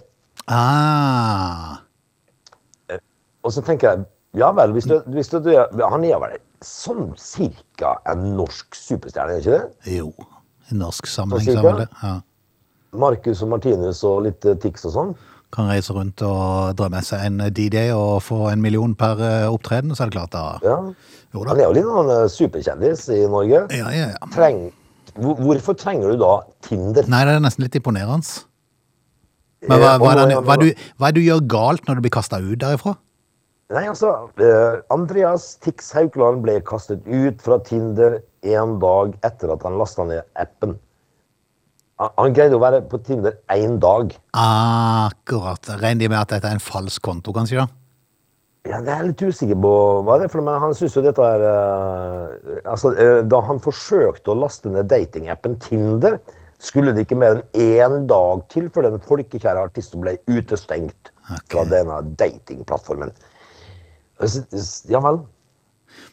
Ah, 0.48 1.76
Og 3.44 3.52
så 3.54 3.62
tenker 3.64 3.90
jeg, 3.90 4.06
ja 4.40 4.48
vel, 4.56 4.72
hvis 4.76 4.88
du, 4.88 4.96
hvis 5.12 5.28
du 5.30 5.50
Han 5.52 6.04
er 6.04 6.18
vel 6.20 6.38
sånn 6.64 7.12
cirka 7.20 7.94
en 8.10 8.24
norsk 8.36 8.74
superstjerne, 8.76 9.36
er 9.36 9.44
ikke 9.44 9.58
det? 9.58 9.98
jo. 9.98 10.10
I 10.68 10.76
norsk 10.76 11.06
sammenheng, 11.08 11.46
Hva 11.54 11.62
så 11.62 11.68
er 11.70 11.78
det. 11.84 11.88
Ja. 12.02 12.14
Marcus 12.98 13.42
og 13.44 13.52
Martinus 13.52 14.02
og 14.08 14.24
litt 14.26 14.44
eh, 14.48 14.56
Tix 14.60 14.84
og 14.88 14.94
sånn. 14.96 15.14
Kan 15.54 15.70
reise 15.70 15.94
rundt 15.96 16.20
og 16.26 16.74
dra 16.76 16.90
med 16.92 17.06
seg 17.06 17.22
en 17.24 17.38
DJ 17.56 17.88
og 17.96 18.18
få 18.26 18.50
en 18.52 18.60
million 18.60 18.92
per 18.98 19.22
eh, 19.24 19.46
opptreden, 19.48 19.94
så 19.96 20.04
er 20.04 20.10
det 20.10 20.18
klart 20.18 20.34
da. 20.34 20.42
Ja. 20.64 20.76
Jo 21.32 21.44
da. 21.44 21.54
Han 21.54 21.62
er 21.62 21.64
jo 21.68 21.76
litt 21.78 21.88
sånn 21.88 22.12
eh, 22.12 22.26
superkjendis 22.34 23.06
i 23.16 23.22
Norge. 23.32 23.64
Ja, 23.72 23.88
ja, 23.94 24.10
ja. 24.12 24.28
Treng, 24.34 24.66
hvorfor 25.16 25.76
trenger 25.78 26.12
du 26.12 26.20
da 26.20 26.34
Tinder? 26.68 27.08
Nei, 27.08 27.24
det 27.28 27.38
er 27.38 27.44
nesten 27.44 27.64
litt 27.64 27.80
imponerende. 27.80 28.44
Men 29.64 29.80
hva, 29.80 29.94
Eh, 29.96 30.00
hva, 30.02 30.12
er 30.12 30.22
og 30.22 30.30
det, 30.30 30.40
hva, 30.46 30.54
er 30.54 30.62
du, 30.62 30.88
hva 30.98 31.08
er 31.08 31.14
det 31.16 31.22
du 31.22 31.26
gjør 31.26 31.46
galt 31.50 31.88
når 31.88 31.98
du 31.98 32.04
blir 32.04 32.14
kasta 32.14 32.38
ut 32.44 32.58
derifra? 32.62 32.94
Nei, 33.74 33.84
altså, 33.90 34.12
Andreas 34.94 35.50
Tix 35.60 35.90
Haukeland 35.92 36.40
ble 36.44 36.54
kastet 36.64 37.04
ut 37.04 37.42
fra 37.44 37.58
Tinder 37.66 38.20
en 38.48 38.78
dag 38.80 39.16
etter 39.26 39.52
at 39.52 39.64
han 39.66 39.76
lasta 39.80 40.06
ned 40.08 40.22
appen. 40.40 40.78
Han, 41.98 42.34
greide 42.34 42.54
å 42.54 42.62
være 42.62 42.84
på 42.86 43.00
Tinder 43.02 43.40
én 43.50 43.78
dag. 43.82 44.12
Akkurat. 44.38 45.70
Regner 45.80 46.04
de 46.04 46.10
med 46.12 46.20
at 46.20 46.36
dette 46.36 46.46
er 46.46 46.58
en 46.58 46.62
falsk 46.62 47.02
konto, 47.02 47.34
kanskje? 47.34 47.64
da? 47.64 47.66
Ja, 48.68 48.78
det 48.84 48.92
er 48.92 49.00
jeg 49.00 49.08
litt 49.08 49.22
usikker 49.32 49.58
på 49.64 49.72
hva 50.04 50.18
det 50.20 50.26
er 50.28 50.32
for 50.32 50.44
men 50.44 50.60
han 50.60 50.74
syns 50.76 50.94
jo 50.98 51.02
dette 51.02 51.24
er 51.24 51.44
uh, 51.46 52.58
Altså, 52.68 52.92
uh, 52.92 53.20
da 53.24 53.40
han 53.48 53.62
forsøkte 53.64 54.34
å 54.34 54.36
laste 54.38 54.70
ned 54.70 54.90
datingappen 54.90 55.56
Tinder, 55.62 56.18
skulle 56.62 56.92
det 56.94 57.06
ikke 57.06 57.18
mer 57.18 57.40
enn 57.56 57.88
én 57.94 58.06
dag 58.10 58.44
til 58.52 58.68
før 58.74 58.90
den 58.90 59.02
folkekjære 59.06 59.64
artisten 59.70 60.02
ble 60.04 60.16
utestengt 60.30 61.12
fra 61.50 61.64
denne 61.70 62.00
datingplattformen. 62.18 63.12
Ja 64.90 65.02
vel. 65.04 65.22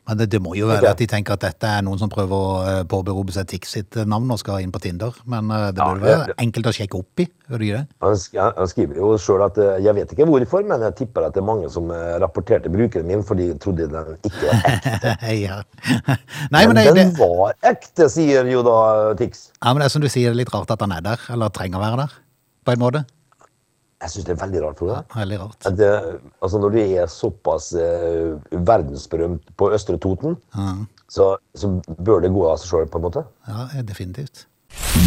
Men 0.05 0.19
det, 0.19 0.29
det 0.33 0.41
må 0.43 0.53
jo 0.57 0.67
være 0.69 0.91
at 0.93 1.01
de 1.01 1.07
tenker 1.09 1.33
at 1.35 1.43
dette 1.45 1.69
er 1.69 1.85
noen 1.85 1.99
som 2.01 2.11
prøver 2.11 2.35
å 2.35 2.51
eh, 2.69 2.81
påberope 2.89 3.33
seg 3.35 3.47
Tix 3.49 3.73
sitt 3.77 3.97
eh, 3.97 4.05
navn 4.05 4.29
og 4.33 4.41
skal 4.41 4.61
inn 4.61 4.73
på 4.73 4.81
Tinder. 4.83 5.15
Men 5.29 5.49
det 5.49 5.73
det 5.77 5.85
Ja, 5.85 5.95
være 6.03 6.37
enkelt 6.41 6.69
å 6.69 6.75
sjekke 6.75 6.99
opp 6.99 7.23
i. 7.23 7.27
Gjør 7.45 7.61
det? 7.61 7.81
Han, 8.01 8.15
han 8.57 8.69
skriver 8.69 8.97
jo 8.97 9.11
sjøl 9.21 9.43
at 9.45 9.57
eh, 9.61 9.77
Jeg 9.85 9.93
vet 9.97 10.13
ikke 10.15 10.25
hvorfor, 10.29 10.63
men 10.65 10.81
jeg 10.87 10.95
tipper 11.01 11.27
at 11.27 11.35
det 11.35 11.43
er 11.43 11.47
mange 11.47 11.69
som 11.73 11.91
eh, 11.93 12.15
rapporterte 12.21 12.71
brukeren 12.73 13.05
min 13.09 13.21
fordi 13.25 13.51
de 13.51 13.57
trodde 13.61 13.85
den 13.91 14.15
ikke 14.25 14.41
var 14.47 14.63
ekte. 14.71 15.15
ja. 15.45 15.59
Nei, 16.49 16.63
men 16.65 16.73
Men 16.75 16.79
det, 16.79 16.85
det, 16.87 16.95
den 17.03 17.13
var 17.19 17.53
ekte, 17.65 18.09
sier 18.09 18.49
jo 18.49 18.63
da 18.65 18.77
Tix. 19.19 19.49
ja, 19.59 19.73
men 19.73 19.83
det 19.83 19.89
er 19.89 19.93
som 19.93 20.05
du 20.05 20.09
sier, 20.09 20.31
det 20.31 20.35
er 20.35 20.41
litt 20.41 20.53
rart 20.53 20.73
at 20.73 20.81
han 20.81 20.95
er 20.95 21.05
der, 21.05 21.27
eller 21.33 21.53
trenger 21.53 21.81
å 21.81 21.85
være 21.85 22.01
der, 22.05 22.17
på 22.65 22.73
en 22.73 22.81
måte. 22.81 23.05
Jeg 24.05 24.11
syns 24.13 24.25
det 24.27 24.33
er 24.35 24.41
veldig 24.43 24.59
rart, 24.61 24.77
Frode. 24.77 24.97
Veldig 25.15 25.37
rart. 25.41 25.57
At 25.65 25.77
det, 25.79 25.87
altså 26.45 26.59
når 26.61 26.75
du 26.75 26.79
er 26.83 27.07
såpass 27.09 27.71
eh, 27.73 28.35
verdensberømt 28.53 29.49
på 29.57 29.71
Østre 29.73 29.97
Toten, 29.97 30.37
så, 31.09 31.31
så 31.57 31.71
bør 32.05 32.21
det 32.21 32.29
gå 32.35 32.43
av 32.45 32.59
seg 32.61 32.69
sjøl, 32.69 32.85
på 32.93 33.01
en 33.01 33.07
måte. 33.07 33.25
Ja, 33.49 33.65
definitivt. 33.87 34.45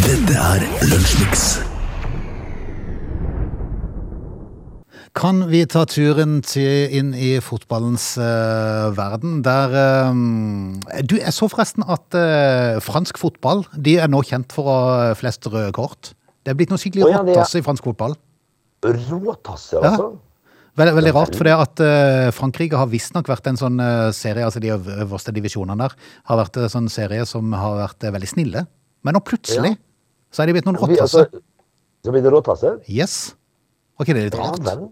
Dette 0.03 0.35
er 0.35 0.67
Lunsjmix. 0.91 1.47
Kan 5.15 5.41
vi 5.49 5.63
ta 5.65 5.85
turen 5.89 6.39
til, 6.45 6.91
inn 6.99 7.15
i 7.17 7.31
fotballens 7.43 8.11
uh, 8.21 8.91
verden, 8.95 9.39
der 9.47 9.73
eh, 9.79 11.01
Du, 11.07 11.17
jeg 11.17 11.33
så 11.35 11.47
forresten 11.49 11.87
at 11.87 12.19
uh, 12.19 12.77
fransk 12.83 13.17
fotball 13.19 13.63
de 13.73 13.97
er 14.03 14.11
nå 14.11 14.21
kjent 14.27 14.53
for 14.55 14.69
å 14.69 14.77
ha 14.77 15.13
flest 15.19 15.47
røde 15.49 15.71
kort. 15.75 16.11
Det 16.43 16.53
er 16.53 16.59
blitt 16.59 16.71
noe 16.71 16.79
skikkelig 16.81 17.07
oh, 17.07 17.13
ja, 17.15 17.23
er- 17.23 17.31
råtasse 17.33 17.63
i 17.63 17.65
fransk 17.65 17.87
fotball. 17.89 18.19
Råtasser, 18.83 19.79
Ja. 19.83 19.89
altså. 19.91 20.09
Veldig, 20.79 20.93
veldig 20.95 21.11
rart, 21.15 21.35
for 21.35 21.43
det 21.43 21.53
at 21.59 21.81
uh, 21.83 22.29
Frankrike 22.31 22.77
har 22.79 22.87
visstnok 22.87 23.27
vært 23.27 23.47
en 23.51 23.57
sånn 23.59 23.81
uh, 23.83 24.11
serie, 24.15 24.45
altså 24.45 24.61
de 24.63 24.69
øverste 24.71 25.33
divisjonene 25.35 25.75
der, 25.81 25.95
har 26.29 26.37
vært 26.39 26.55
en 26.61 26.69
sånn 26.71 26.87
serie 26.93 27.25
som 27.27 27.51
har 27.57 27.75
vært 27.81 28.05
uh, 28.07 28.11
veldig 28.15 28.29
snille. 28.31 28.61
Men 29.03 29.17
nå 29.17 29.19
plutselig 29.27 29.73
Ja. 29.75 29.81
så 30.31 30.43
er 30.43 30.47
de 30.47 30.53
blitt 30.55 30.65
noen 30.69 30.77
Vi- 30.87 30.99
altså, 31.01 31.25
råtasser. 31.25 31.41
så 32.05 32.11
blir 32.13 32.23
det 32.23 32.31
råtasser? 32.31 32.79
Yes. 32.87 33.35
Var 33.97 34.05
ikke 34.07 34.15
det 34.15 34.23
litt 34.29 34.39
rart? 34.39 34.63
Ja, 34.63 34.87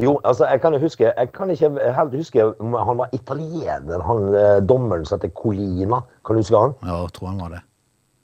Jo, 0.00 0.14
altså, 0.24 0.46
jeg 0.48 0.60
kan 0.62 0.72
jo 0.72 0.78
huske 0.80 1.04
Jeg 1.04 1.32
kan 1.34 1.50
ikke 1.52 1.68
helt 1.94 2.12
huske 2.16 2.46
om 2.60 2.72
han 2.72 2.96
var 2.96 3.10
italiener, 3.12 4.00
han 4.00 4.34
eh, 4.34 4.60
dommeren 4.64 5.04
som 5.04 5.18
heter 5.20 5.28
Colina. 5.36 5.98
Kan 6.24 6.36
du 6.36 6.40
huske 6.40 6.56
han? 6.56 6.72
Ja, 6.80 7.02
jeg 7.04 7.12
tror 7.12 7.28
han 7.28 7.38
var 7.42 7.50
det. 7.50 7.60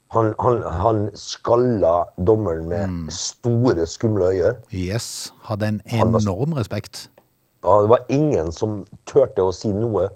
Han, 0.09 0.33
han, 0.39 0.61
han 0.63 1.09
skalla 1.13 2.05
dommeren 2.17 2.67
med 2.69 2.87
Mm. 2.89 3.09
store, 3.13 3.85
skumle 3.85 4.25
øyne. 4.31 4.55
Yes. 4.73 5.33
Hadde 5.45 5.67
en 5.67 5.81
enorm 5.85 6.51
var- 6.51 6.59
respekt. 6.59 7.09
Ja, 7.63 7.81
det 7.81 7.89
var 7.89 7.99
ingen 8.09 8.51
som 8.51 8.85
turte 9.05 9.41
å 9.43 9.51
si 9.53 9.67
noe. 9.73 10.09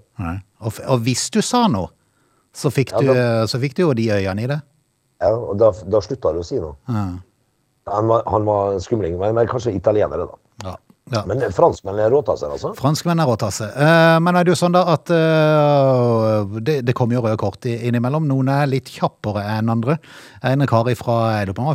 Og, 0.60 0.72
og 0.88 0.98
hvis 1.04 1.30
du 1.30 1.40
sa 1.42 1.66
noe, 1.68 1.88
så 2.54 2.70
fikk, 2.70 2.90
Ja, 2.92 2.98
du, 3.00 3.06
da- 3.06 3.42
du, 3.42 3.46
så 3.48 3.58
fikk 3.60 3.74
du 3.76 3.82
jo 3.82 3.92
de 3.94 4.08
øynene 4.10 4.42
i 4.42 4.46
det. 4.46 4.60
Ja, 5.20 5.30
og 5.36 5.58
da, 5.58 5.70
da 5.86 6.00
slutta 6.00 6.32
du 6.32 6.40
å 6.40 6.44
si 6.44 6.56
noe. 6.58 6.74
Ja. 6.88 7.04
Han 7.94 8.08
var, 8.08 8.22
han 8.26 8.44
var 8.48 8.72
en 8.72 8.80
skumling, 8.80 9.18
men, 9.20 9.34
men 9.34 9.46
kanskje 9.46 9.74
italienere, 9.76 10.26
da. 10.26 10.38
Ja. 11.12 11.20
Men 11.28 11.42
franskmenn 11.52 11.98
er 12.00 12.08
råtasser, 12.08 12.48
altså? 12.54 12.70
Franskmenn 12.78 13.20
er 13.20 13.28
råtasse. 13.28 13.66
Eh, 13.68 14.14
men 14.24 14.38
er 14.38 14.46
det 14.46 14.54
jo 14.54 14.56
sånn 14.56 14.72
da 14.72 14.86
at 14.94 15.10
eh, 15.12 16.54
det, 16.64 16.78
det 16.88 16.94
kommer 16.96 17.18
jo 17.18 17.24
røde 17.26 17.36
kort 17.40 17.66
innimellom. 17.68 18.24
Noen 18.30 18.48
er 18.48 18.70
litt 18.70 18.88
kjappere 18.88 19.42
enn 19.58 19.68
andre. 19.74 19.98
En 20.48 20.64
kar 20.70 20.88
fra, 20.96 21.18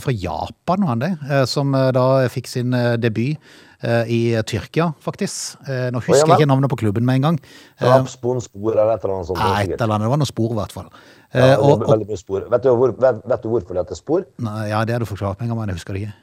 fra 0.02 0.15
Japan, 0.15 0.82
var 0.82 0.96
han 0.96 1.04
det? 1.04 1.12
Eh, 1.30 1.44
som 1.50 1.78
da 1.94 2.06
fikk 2.34 2.50
sin 2.50 2.74
debut 2.98 3.38
i 4.12 4.34
Tyrkia, 4.44 4.89
faktisk. 5.00 5.62
Nå 5.63 6.02
husker 6.04 6.34
jeg 6.34 6.42
ikke 6.42 6.48
navnet 6.50 6.72
på 6.74 6.82
klubben 6.82 7.06
med 7.08 7.22
en 7.22 7.28
gang. 7.30 7.38
Rapspon, 7.80 8.42
spor 8.44 8.74
eller 8.74 8.98
et 8.98 9.06
eller 9.06 9.13
annet 9.15 9.30
sånt. 9.30 9.39
Nei, 9.39 9.62
et 9.70 9.76
eller 9.78 9.94
annet. 9.96 10.04
Det 10.04 10.12
var 10.12 10.20
noen 10.20 10.32
spor, 10.34 10.50
i 10.52 10.58
hvert 10.58 10.76
fall. 10.76 10.89
Ja, 11.32 11.54
og, 11.62 11.86
og, 11.86 12.12
spor. 12.20 12.44
Vet 12.52 12.65
du, 12.65 12.74
hvor, 12.76 12.92
vet, 12.98 13.22
vet 13.32 13.46
du 13.46 13.48
hvorfor 13.54 13.78
det 13.78 13.86
heter 13.86 14.02
spor? 14.02 14.26
nei, 14.44 14.65
ja, 14.74 14.82
det 14.84 14.98
har 14.98 15.06
du 15.06 15.08
forklart 15.08 15.39
meg 15.39 15.48
gang, 15.54 15.62
men 15.62 15.72
jeg 15.72 15.80
husker 15.80 15.96
det 15.96 16.04
ikke. 16.04 16.18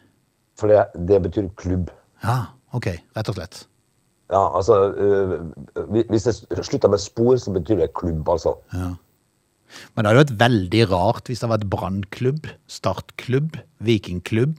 For 0.61 0.75
det, 0.75 0.85
det 1.09 1.23
betyr 1.31 1.49
klubb. 1.57 1.89
Ja, 2.27 2.37
ok, 2.75 2.87
rett 3.17 3.29
og 3.29 3.35
slett. 3.39 3.67
Ja, 4.31 4.41
altså 4.59 4.75
øh, 4.99 5.35
Hvis 6.11 6.25
det 6.27 6.35
slutter 6.67 6.89
med 6.91 6.99
spor, 6.99 7.37
så 7.39 7.53
betyr 7.55 7.77
det 7.79 7.93
klubb, 7.95 8.27
altså. 8.29 8.57
Men 9.95 10.03
det 10.05 10.11
hadde 10.11 10.23
vært 10.25 10.39
veldig 10.41 10.81
rart 10.91 11.27
hvis 11.31 11.41
det 11.45 11.49
var 11.51 11.61
et 11.63 11.69
brannklubb, 11.71 12.47
startklubb, 12.71 13.57
vikingklubb. 13.87 14.57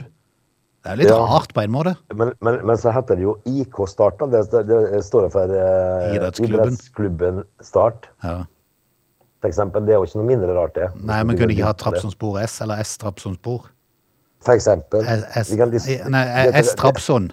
Det 0.84 0.92
er 0.94 1.00
litt 1.02 1.10
Ja. 1.12 1.18
rart 1.20 1.52
på 1.54 1.62
en 1.66 1.72
måte. 1.72 1.96
Men, 2.16 2.32
men, 2.42 2.62
men 2.66 2.78
så 2.80 2.94
heter 2.96 3.16
det 3.20 3.24
jo 3.26 3.34
IK 3.46 3.76
Start. 3.92 4.20
da. 4.20 4.26
Det, 4.32 4.68
det 4.68 5.02
står 5.04 5.28
for 5.34 5.52
eh, 5.52 6.16
Idrettsklubben. 6.16 6.54
Idrettsklubben 6.72 7.42
Start. 7.62 8.08
Ja. 8.24 8.46
For 9.42 9.50
eksempel. 9.52 9.84
Det 9.86 9.96
er 9.96 10.00
jo 10.00 10.08
ikke 10.08 10.22
noe 10.22 10.30
mindre 10.32 10.56
rart, 10.56 10.76
det. 10.80 10.88
Nei, 11.04 11.20
men 11.28 11.36
kunne 11.36 11.52
de 11.52 11.58
ikke 11.58 11.68
ha 11.68 11.76
Trabzonspor 11.76 12.40
S 12.46 12.62
eller 12.64 12.80
S-Trabzonspor? 12.86 13.68
For 14.48 14.54
eksempel. 14.56 15.04
S- 15.04 15.28
S, 15.44 15.52
Nei, 16.08 16.24
det- 16.48 16.56
S-Trabzon. 16.64 17.32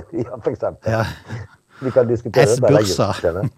Ja, 0.24 0.38
for 0.38 0.52
eksempel. 0.52 0.92
Ja. 0.92 1.04
Vi 1.82 1.90
kan 1.90 2.08
diskutere 2.08 2.46
det. 2.46 3.48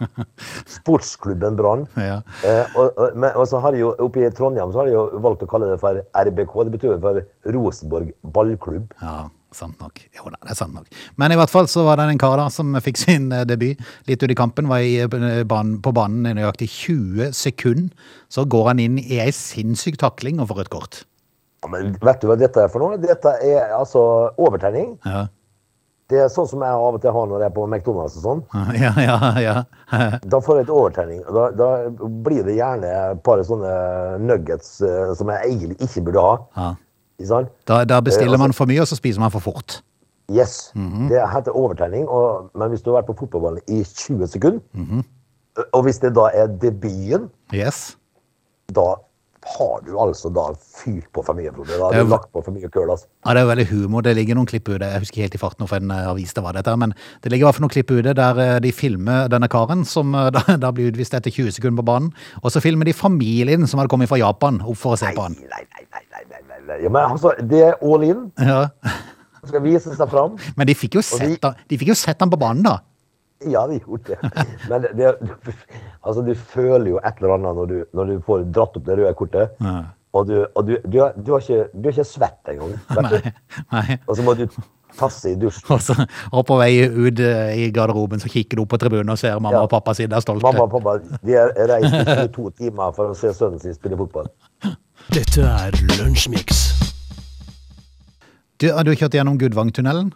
Sportsklubben 0.66 1.57
Brann. 1.57 1.87
Ja. 1.97 2.23
Eh, 2.44 2.77
og, 2.79 2.97
og, 2.97 3.25
og 3.35 3.47
så 3.49 3.61
har 3.61 3.75
de 3.75 3.83
jo, 3.83 3.92
oppe 4.01 4.25
i 4.25 4.31
Trondheim 4.33 4.73
så 4.73 4.83
har 4.83 4.88
de 4.88 4.97
jo 4.97 5.05
valgt 5.25 5.44
å 5.44 5.49
kalle 5.51 5.68
det 5.73 5.79
for 5.83 6.01
RBK. 6.01 6.55
Det 6.64 6.75
betyr 6.79 7.01
for 7.03 7.20
Rosenborg 7.57 8.12
ballklubb. 8.35 8.94
Ja, 9.03 9.27
sant 9.55 9.81
nok. 9.83 10.01
Jo 10.16 10.33
da, 10.33 10.40
det 10.40 10.55
er 10.55 10.61
sant 10.62 10.77
nok. 10.77 10.88
Men 11.20 11.35
i 11.35 11.38
hvert 11.40 11.53
fall 11.53 11.68
så 11.70 11.85
var 11.87 12.01
det 12.01 12.09
en 12.14 12.23
kar 12.23 12.38
da 12.40 12.49
som 12.53 12.73
fikk 12.85 13.03
sin 13.05 13.29
eh, 13.35 13.47
debut 13.49 13.81
litt 14.09 14.25
ut 14.25 14.33
i 14.33 14.38
kampen. 14.38 14.70
Var 14.73 14.87
i, 14.88 15.44
ban, 15.51 15.77
på 15.85 15.94
banen 15.97 16.31
i 16.31 16.37
nøyaktig 16.40 16.70
20 16.73 17.35
sekunder. 17.37 18.12
Så 18.33 18.49
går 18.49 18.73
han 18.73 18.83
inn 18.83 19.01
i 19.03 19.20
ei 19.20 19.33
sinnssyk 19.35 20.01
takling 20.01 20.40
og 20.40 20.53
får 20.53 20.64
et 20.64 20.73
kort. 20.73 21.05
Ja, 21.64 21.70
men 21.73 21.94
vet 22.01 22.20
du 22.20 22.29
hva 22.29 22.37
dette 22.37 22.61
er 22.61 22.73
for 22.73 22.83
noe? 22.83 23.01
Dette 23.01 23.38
er 23.44 23.73
altså 23.73 24.01
overtenning. 24.40 24.97
Ja, 25.05 25.27
Det 26.12 26.18
er 26.20 26.28
sånn 26.28 26.46
som 26.50 26.60
jeg 26.60 26.68
av 26.76 26.94
og 26.94 27.00
til 27.00 27.10
har 27.16 27.26
når 27.30 27.40
jeg 27.40 27.48
er 27.48 27.54
på 27.56 27.62
McDonald's 27.66 28.16
og 28.20 28.24
sånn. 28.26 28.42
ja, 28.82 28.90
ja. 29.00 29.16
ja. 29.40 29.54
Da 30.34 30.40
får 30.44 30.58
jeg 30.60 30.66
et 30.66 30.72
overtenning. 30.74 31.22
Da, 31.32 31.46
da 31.56 31.68
blir 32.26 32.44
det 32.44 32.58
gjerne 32.58 32.90
et 33.14 33.22
par 33.24 33.40
sånne 33.48 33.70
nuggets 34.20 34.76
uh, 34.84 35.14
som 35.16 35.32
jeg 35.32 35.48
egentlig 35.54 35.78
ikke 35.88 36.02
burde 36.10 36.20
ha. 36.26 36.34
ja. 36.60 36.74
Da, 37.64 37.84
da 37.86 38.00
bestiller 38.02 38.34
Eh, 38.34 38.34
altså- 38.34 38.42
man 38.42 38.52
for 38.52 38.66
mye, 38.66 38.80
og 38.82 38.88
så 38.90 38.96
spiser 38.98 39.20
man 39.22 39.30
for 39.30 39.40
fort. 39.40 39.82
Yes. 40.28 40.72
Mhm. 40.74 41.08
Det 41.08 41.20
heter 41.30 41.52
overtenning. 41.56 42.08
Og, 42.08 42.50
men 42.58 42.68
hvis 42.72 42.82
du 42.82 42.90
har 42.90 43.02
vært 43.02 43.06
på 43.12 43.14
fotballbanen 43.22 43.60
i 43.68 43.84
20 43.84 44.26
sekunder, 44.26 44.60
Mhm. 44.74 45.04
og 45.72 45.82
hvis 45.86 46.00
det 46.02 46.10
da 46.16 46.26
er 46.34 46.46
debuten, 46.48 47.30
Yes. 47.54 47.96
da 48.74 48.96
har 49.44 49.83
du 49.85 49.90
altså 50.00 50.30
da 50.33 50.46
fyrt 50.57 51.07
på 51.12 51.22
for 51.26 51.37
mye, 51.37 51.50
Frode. 51.52 51.76
Da 51.76 51.90
har 51.90 52.04
du 52.07 52.11
lagt 52.11 52.30
på 52.33 52.40
for 52.46 52.54
mye 52.57 52.68
køl. 52.72 52.88
Altså. 52.94 53.07
Ja, 53.26 53.35
det 53.37 53.42
er 53.42 53.44
jo 53.44 53.50
veldig 53.50 53.66
humor. 53.70 54.04
Det 54.07 54.14
ligger 54.16 54.38
noen 54.38 54.48
klipp 54.48 54.68
ute. 54.72 54.80
Jeg 54.88 55.02
husker 55.04 55.24
helt 55.26 55.35
i 55.37 55.40
farten 55.42 55.68
for 55.68 55.76
en 55.83 55.92
eh, 55.92 56.07
avis 56.11 56.33
det 56.37 56.44
var 56.46 56.57
dette, 56.57 56.72
men 56.80 56.94
det 57.20 57.33
ligger 57.33 57.44
i 57.44 57.48
hvert 57.50 57.59
fall 57.59 57.66
noen 57.66 57.74
klipp 57.74 57.92
ute 57.92 58.14
der 58.16 58.40
eh, 58.44 58.54
de 58.64 58.72
filmer 58.72 59.28
denne 59.33 59.48
karen 59.52 59.85
som 59.88 60.14
eh, 60.16 60.30
da, 60.37 60.42
da 60.62 60.72
blir 60.72 60.88
utvist 60.94 61.14
etter 61.18 61.30
20 61.35 61.59
sekunder 61.59 61.83
på 61.83 61.88
banen. 61.92 62.11
Og 62.42 62.50
så 62.54 62.62
filmer 62.64 62.88
de 62.88 62.96
familien 62.96 63.66
som 63.68 63.83
hadde 63.83 63.92
kommet 63.92 64.09
fra 64.09 64.20
Japan 64.22 64.62
opp 64.64 64.80
for 64.80 64.96
å 64.96 65.00
se 65.02 65.11
Nei, 65.11 65.16
på 65.18 65.26
han. 65.28 65.37
nei, 65.52 65.64
nei, 65.76 65.85
nei, 65.92 66.04
nei, 66.14 66.24
nei, 66.48 66.62
nei. 66.70 66.78
Ja, 66.87 66.94
men 66.96 67.02
altså, 67.16 67.35
det 67.44 67.61
er 67.68 67.76
all 67.85 68.09
in. 68.09 68.24
Ja. 68.40 68.62
Skal 69.44 69.61
vise 69.66 69.92
seg 69.92 70.09
fram. 70.09 70.38
Men 70.57 70.70
de 70.70 70.72
fikk, 70.78 70.94
jo 70.96 71.02
sett, 71.04 71.26
de- 71.37 71.37
han- 71.44 71.59
de 71.68 71.76
fikk 71.83 71.90
jo 71.92 71.96
sett 72.00 72.22
han 72.24 72.30
på 72.33 72.38
banen, 72.40 72.64
da. 72.64 72.78
Ja, 73.50 73.66
vi 73.70 73.78
gjorde 73.83 74.14
det. 74.14 74.46
Men 74.70 74.83
det, 74.85 74.92
det, 74.98 75.11
altså, 76.02 76.22
du 76.26 76.33
føler 76.35 76.90
jo 76.94 77.00
et 77.04 77.18
eller 77.20 77.35
annet 77.37 77.59
når 77.59 77.66
du, 77.72 77.76
når 77.96 78.12
du 78.12 78.14
får 78.26 78.46
dratt 78.54 78.76
opp 78.80 78.87
det 78.87 78.96
røde 79.02 79.14
kortet. 79.18 79.59
Og, 80.14 80.28
du, 80.28 80.37
og 80.54 80.62
du, 80.68 80.76
du, 80.87 81.00
har- 81.02 81.16
du, 81.18 81.33
har 81.35 81.42
ikke, 81.42 81.64
du 81.74 81.88
har 81.88 81.96
ikke 81.96 82.07
svett 82.07 82.52
engang. 82.52 82.74
Nei, 83.02 83.20
nei. 83.74 83.96
Og 84.07 84.14
så 84.16 84.22
må 84.22 84.35
du 84.38 84.44
tasse 84.94 85.33
i 85.33 85.35
dusjen. 85.35 85.66
Og, 85.74 85.80
så, 85.83 85.96
og 86.30 86.44
på 86.46 86.54
vei 86.61 86.70
ut 86.87 87.18
eh, 87.18 87.50
i 87.64 87.70
garderoben 87.74 88.22
så 88.22 88.30
kikker 88.30 88.61
du 88.61 88.62
opp 88.62 88.70
på 88.76 88.78
tribunen 88.78 89.11
og 89.11 89.18
ser 89.18 89.35
mamma 89.42 89.57
Ja. 89.57 89.64
og 89.66 89.72
pappa 89.72 89.90
sitte 89.98 90.14
er 90.14 90.22
stolte. 90.22 90.46
Mamma 90.46 90.68
og 90.68 90.76
pappa 90.76 91.18
de 91.26 91.35
har 91.35 91.50
reist 91.72 91.96
i 91.98 92.04
22 92.30 92.52
timer 92.62 92.94
for 92.94 93.11
å 93.11 93.16
se 93.18 93.33
sønnen 93.35 93.59
sin 93.59 93.74
spille 93.74 93.98
fotball. 93.98 94.30
Dette 95.11 95.42
er 95.50 95.74
Lunsjmix. 95.98 96.62
Du, 98.62 98.68
har 98.70 98.87
du 98.87 98.92
kjørt 98.94 99.18
gjennom 99.18 99.35
Gudvangtunnelen? 99.42 100.12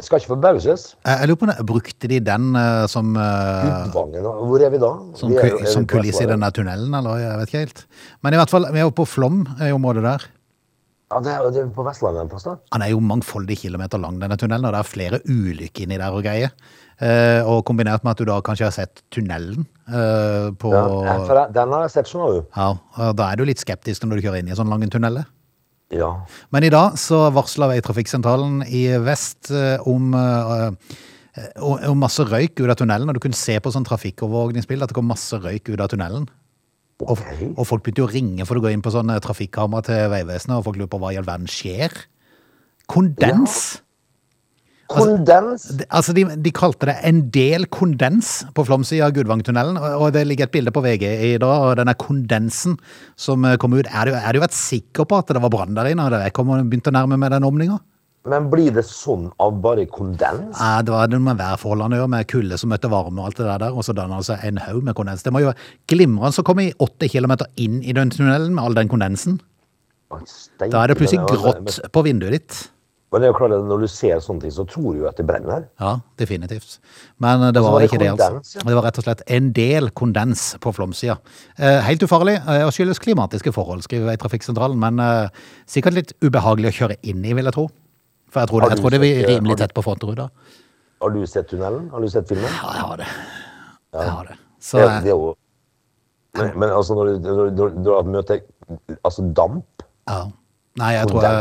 Skal 0.00 0.20
ikke 0.20 0.32
forbauses. 0.32 0.86
Jeg, 1.04 1.28
lurer 1.28 1.40
på, 1.40 1.52
Brukte 1.68 2.08
de 2.10 2.18
den 2.24 2.50
uh, 2.56 2.86
som, 2.90 3.14
uh, 3.16 3.86
Utvangen, 3.86 4.24
hvor 4.24 4.64
er 4.64 4.72
vi 4.72 4.80
da? 4.80 4.90
som, 5.18 5.32
Vi 5.32 5.38
er 5.40 5.56
er 5.60 5.70
som 5.70 5.86
kulisse 5.88 6.24
i 6.24 6.30
denne 6.30 6.50
tunnelen, 6.56 6.94
eller? 6.96 7.20
Jeg 7.20 7.38
vet 7.40 7.52
ikke 7.52 7.64
helt. 7.64 7.86
Men 8.24 8.36
i 8.36 8.40
hvert 8.40 8.52
fall, 8.52 8.68
vi 8.72 8.80
er 8.80 8.88
jo 8.88 8.94
på 8.96 9.08
Flom, 9.08 9.42
i 9.60 9.72
området 9.76 10.06
der. 10.06 10.28
Ja, 11.10 11.18
det 11.18 11.30
er, 11.34 11.46
det 11.50 11.62
er 11.64 11.70
på 11.74 11.82
Vestlandet 11.82 12.22
en 12.22 12.28
plass, 12.30 12.44
da. 12.46 12.52
Han 12.70 12.84
er 12.86 12.92
jo 12.92 13.00
mangfoldige 13.02 13.64
kilometer 13.64 13.98
lang, 13.98 14.20
denne 14.22 14.36
tunnelen, 14.38 14.68
og 14.68 14.76
det 14.76 14.78
er 14.78 14.86
flere 14.86 15.18
ulykker 15.26 15.82
inni 15.84 15.98
der 15.98 16.14
og 16.14 16.22
greier. 16.22 16.54
Uh, 17.00 17.40
og 17.48 17.64
kombinert 17.66 18.04
med 18.04 18.12
at 18.12 18.20
du 18.20 18.28
da 18.28 18.36
kanskje 18.44 18.68
har 18.68 18.74
sett 18.76 19.00
tunnelen 19.08 19.64
eh, 19.88 20.50
på 20.60 20.68
Ja, 20.68 21.14
for 21.24 21.38
den 21.48 21.72
har 21.72 21.86
jeg 21.86 21.92
sett, 21.94 22.10
skjønner 22.10 22.34
du. 22.36 22.42
Ja, 22.52 22.66
og 22.76 23.14
da 23.16 23.30
er 23.32 23.40
du 23.40 23.46
litt 23.48 23.62
skeptisk 23.62 24.04
når 24.04 24.20
du 24.20 24.26
kjører 24.26 24.42
inn 24.42 24.50
i 24.50 24.52
en 24.52 24.60
sånn 24.60 24.70
lang 24.70 24.84
tunnel. 24.92 25.22
Ja. 25.90 26.10
Men 26.54 26.66
i 26.66 26.70
dag 26.70 26.98
så 27.00 27.24
varsla 27.34 27.66
Veitrafikksentralen 27.72 28.62
i 28.68 28.84
vest 29.02 29.50
eh, 29.50 29.82
om, 29.90 30.12
eh, 30.14 31.50
om 31.90 31.98
masse 31.98 32.22
røyk 32.26 32.60
ut 32.62 32.70
av 32.70 32.78
tunnelen, 32.78 33.10
og 33.10 33.18
du 33.18 33.22
kunne 33.24 33.38
se 33.38 33.58
på 33.58 33.72
sånn 33.74 33.86
trafikkovervåkningsbilde 33.88 34.86
at 34.86 34.94
det 34.94 34.98
kom 34.98 35.10
masse 35.10 35.40
røyk 35.42 35.72
ut 35.72 35.82
av 35.82 35.90
tunnelen. 35.90 36.28
Og, 37.00 37.20
og 37.56 37.64
folk 37.66 37.82
begynte 37.82 38.04
å 38.04 38.12
ringe 38.12 38.46
for 38.46 38.60
å 38.60 38.62
gå 38.62 38.70
inn 38.74 38.82
på 38.84 38.92
sånne 38.92 39.16
trafikkamera 39.24 39.86
til 39.86 40.10
Vegvesenet, 40.12 40.58
og 40.58 40.66
folk 40.68 40.78
lurer 40.78 40.92
på 40.92 41.00
hva 41.02 41.14
i 41.14 41.18
all 41.18 41.26
verden 41.26 41.50
skjer. 41.50 41.94
Kondens! 42.90 43.80
Kondens! 44.90 45.68
Det- 45.78 45.86
Altså, 45.90 46.12
de, 46.16 46.24
de 46.36 46.52
kalte 46.54 46.86
det 46.90 46.96
en 47.06 47.22
del 47.30 47.66
kondens 47.66 48.44
på 48.54 48.64
Flåmsida 48.66 49.06
av 49.06 49.14
Gudvangtunnelen, 49.16 49.78
og 49.78 50.06
og 50.06 50.12
det 50.16 50.26
ligger 50.26 50.48
et 50.48 50.52
bilde 50.52 50.72
på 50.74 50.82
VG 50.82 51.04
i 51.34 51.38
dag, 51.38 51.62
og 51.68 51.76
denne 51.78 51.94
kondensen 51.94 52.76
som 53.16 53.44
eh, 53.44 53.56
kom 53.56 53.74
ut, 53.74 53.86
er 53.86 54.10
du, 54.10 54.14
er 54.18 54.32
du 54.32 54.40
vært 54.42 54.56
sikker 54.56 55.06
på 55.06 55.18
at 55.22 55.30
det 55.30 55.42
var 55.42 55.52
brann 55.52 55.74
der 55.74 55.92
inne, 55.92 56.10
Da 56.10 56.22
jeg 56.24 56.34
kom 56.34 56.50
og 56.50 56.64
begynte 56.66 56.90
å 56.90 56.96
nærme 56.98 57.18
meg 57.18 57.30
den 57.30 57.46
åpninga? 57.46 57.78
Men 58.28 58.50
blir 58.52 58.68
det 58.76 58.82
sånn 58.84 59.30
av 59.40 59.54
bare 59.64 59.86
kondens? 59.88 60.58
Ja, 60.58 60.82
det 60.84 60.92
var 60.92 61.08
det 61.08 61.20
med 61.24 61.38
værforholdene 61.40 61.96
å 61.96 62.00
gjøre, 62.02 62.10
med 62.12 62.26
kulde 62.28 62.58
som 62.60 62.68
møtte 62.68 62.90
varme 62.92 63.22
og 63.22 63.30
alt 63.30 63.38
det 63.40 63.46
der, 63.48 63.70
og 63.72 63.86
så 63.86 63.94
dannet 63.96 64.20
det 64.20 64.26
seg 64.28 64.44
en 64.44 64.60
haug 64.66 64.82
med 64.84 64.94
kondens. 64.98 65.22
Det 65.24 65.32
må 65.32 65.40
jo 65.40 65.54
glimrende 65.88 66.42
å 66.42 66.44
kommer 66.44 66.68
i 66.68 66.74
åtte 66.84 67.08
kilometer 67.08 67.48
inn 67.56 67.78
i 67.80 67.94
den 67.96 68.12
tunnelen 68.12 68.52
med 68.52 68.64
all 68.64 68.76
den 68.76 68.92
kondensen. 68.92 69.38
Da 70.10 70.82
er 70.82 70.90
det 70.90 70.98
plutselig 70.98 71.22
grått 71.30 71.80
på 71.94 72.04
vinduet 72.04 72.36
ditt. 72.36 72.60
Men 73.10 73.20
det 73.22 73.26
er 73.26 73.32
jo 73.32 73.36
klart 73.40 73.52
at 73.56 73.64
når 73.66 73.80
du 73.82 73.88
ser 73.90 74.20
sånne 74.22 74.44
ting, 74.44 74.52
så 74.54 74.62
tror 74.70 74.92
du 74.94 75.00
jo 75.00 75.06
at 75.10 75.16
det 75.18 75.24
brenner. 75.26 75.64
Ja, 75.82 75.96
definitivt. 76.20 76.76
Men 77.18 77.42
eh, 77.42 77.50
det 77.56 77.62
var 77.64 77.72
var 77.74 77.80
det 77.82 77.88
ikke 77.90 77.98
det, 78.04 78.10
altså. 78.14 78.58
ja. 78.60 78.62
Det 78.68 78.76
var 78.78 78.84
rett 78.86 79.00
og 79.02 79.06
slett 79.08 79.22
en 79.38 79.48
del 79.56 79.90
kondens 79.98 80.44
på 80.62 80.72
flomsida. 80.76 81.16
Eh, 81.58 81.80
helt 81.88 82.02
ufarlig, 82.06 82.36
eh, 82.46 82.62
og 82.68 82.72
skyldes 82.76 83.02
klimatiske 83.02 83.52
forhold, 83.56 83.82
skriver 83.88 84.12
Veitrafikksentralen, 84.12 84.78
men 84.78 85.02
eh, 85.02 85.28
sikkert 85.66 85.98
litt 85.98 86.14
ubehagelig 86.22 86.70
å 86.70 86.76
kjøre 86.82 87.00
inn 87.10 87.24
i, 87.26 87.34
vil 87.34 87.50
jeg 87.50 87.56
tro. 87.58 87.66
For 88.30 88.44
jeg 88.44 88.52
tror 88.52 88.62
det, 88.62 88.70
jeg 88.76 88.82
tror 88.84 88.94
det 88.94 89.00
er 89.02 89.08
eh, 89.24 89.28
rimelig 89.34 89.56
tett 89.58 89.74
på 89.74 89.82
frontruta. 89.82 90.28
Har 91.02 91.10
du 91.16 91.20
sett 91.26 91.48
tunnelen? 91.50 91.88
Har 91.90 92.00
du 92.04 92.08
sett 92.12 92.28
filmen? 92.30 92.46
Ja, 92.60 92.74
jeg 92.76 92.86
har 92.92 92.96
det. 93.02 93.06
Jeg 93.96 94.10
har 94.14 94.26
det. 94.30 94.38
Så 94.62 94.78
det, 94.78 94.88
det 95.02 95.10
er 95.10 95.16
jo 95.16 95.32
men, 96.38 96.50
men 96.62 96.70
altså 96.70 96.94
når 96.94 97.08
du, 97.10 97.24
når, 97.26 97.48
du- 97.58 97.78
når 97.82 98.02
du 98.06 98.10
møter 98.14 98.42
altså 99.02 99.24
damp 99.34 99.82
ja. 100.06 100.18
Nei, 100.78 100.92
jeg 100.94 101.08
tror 101.10 101.24
jeg, 101.26 101.38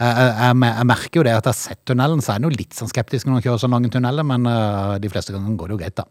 jeg, 0.00 0.14
jeg, 0.16 0.56
jeg, 0.64 0.86
merker 0.88 1.20
jo 1.20 1.24
det 1.26 1.34
at 1.36 1.44
jeg 1.44 1.52
har 1.52 1.58
sett 1.58 1.80
tunnelen, 1.84 2.22
så 2.24 2.32
er 2.32 2.40
jeg 2.40 2.48
jo 2.48 2.60
litt 2.62 2.78
sånn 2.78 2.88
skeptisk 2.88 3.28
når 3.28 3.36
man 3.36 3.44
kjører 3.44 3.60
så 3.60 3.68
lange 3.68 3.90
tunneler, 3.92 4.24
men 4.26 4.48
uh, 4.48 4.96
de 5.02 5.10
fleste 5.12 5.34
ganger 5.36 5.58
går 5.60 5.68
det 5.70 5.76
jo 5.76 5.80
greit, 5.82 6.00
da. 6.00 6.06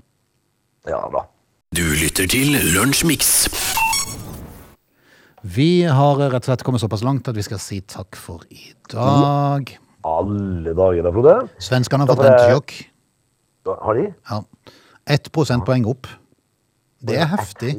Ja 0.90 1.02
da. 1.14 1.26
Du 1.76 1.84
lytter 1.98 2.30
til 2.30 2.56
Lunsjmix. 2.76 3.50
Vi 5.42 5.84
har 5.86 6.18
rett 6.20 6.44
og 6.44 6.50
slett 6.50 6.64
kommet 6.68 6.82
såpass 6.84 7.04
langt 7.06 7.28
at 7.32 7.38
vi 7.38 7.46
skal 7.46 7.62
si 7.64 7.82
takk 7.86 8.18
for 8.20 8.46
i 8.54 8.72
dag. 8.92 9.70
Alle 10.08 10.74
dager 10.76 11.06
da, 11.06 11.12
Frode. 11.16 11.36
Svenskene 11.64 12.06
har 12.06 12.12
fått 12.12 12.26
en 12.26 12.38
tjokk. 12.52 12.74
rentesjokk. 12.76 13.84
Har 13.86 14.00
de? 14.00 14.08
Ja. 14.32 14.42
Ett 15.16 15.32
prosentpoeng 15.36 15.86
opp. 15.90 16.10
Det 17.06 17.18
er 17.20 17.30
heftig. 17.32 17.74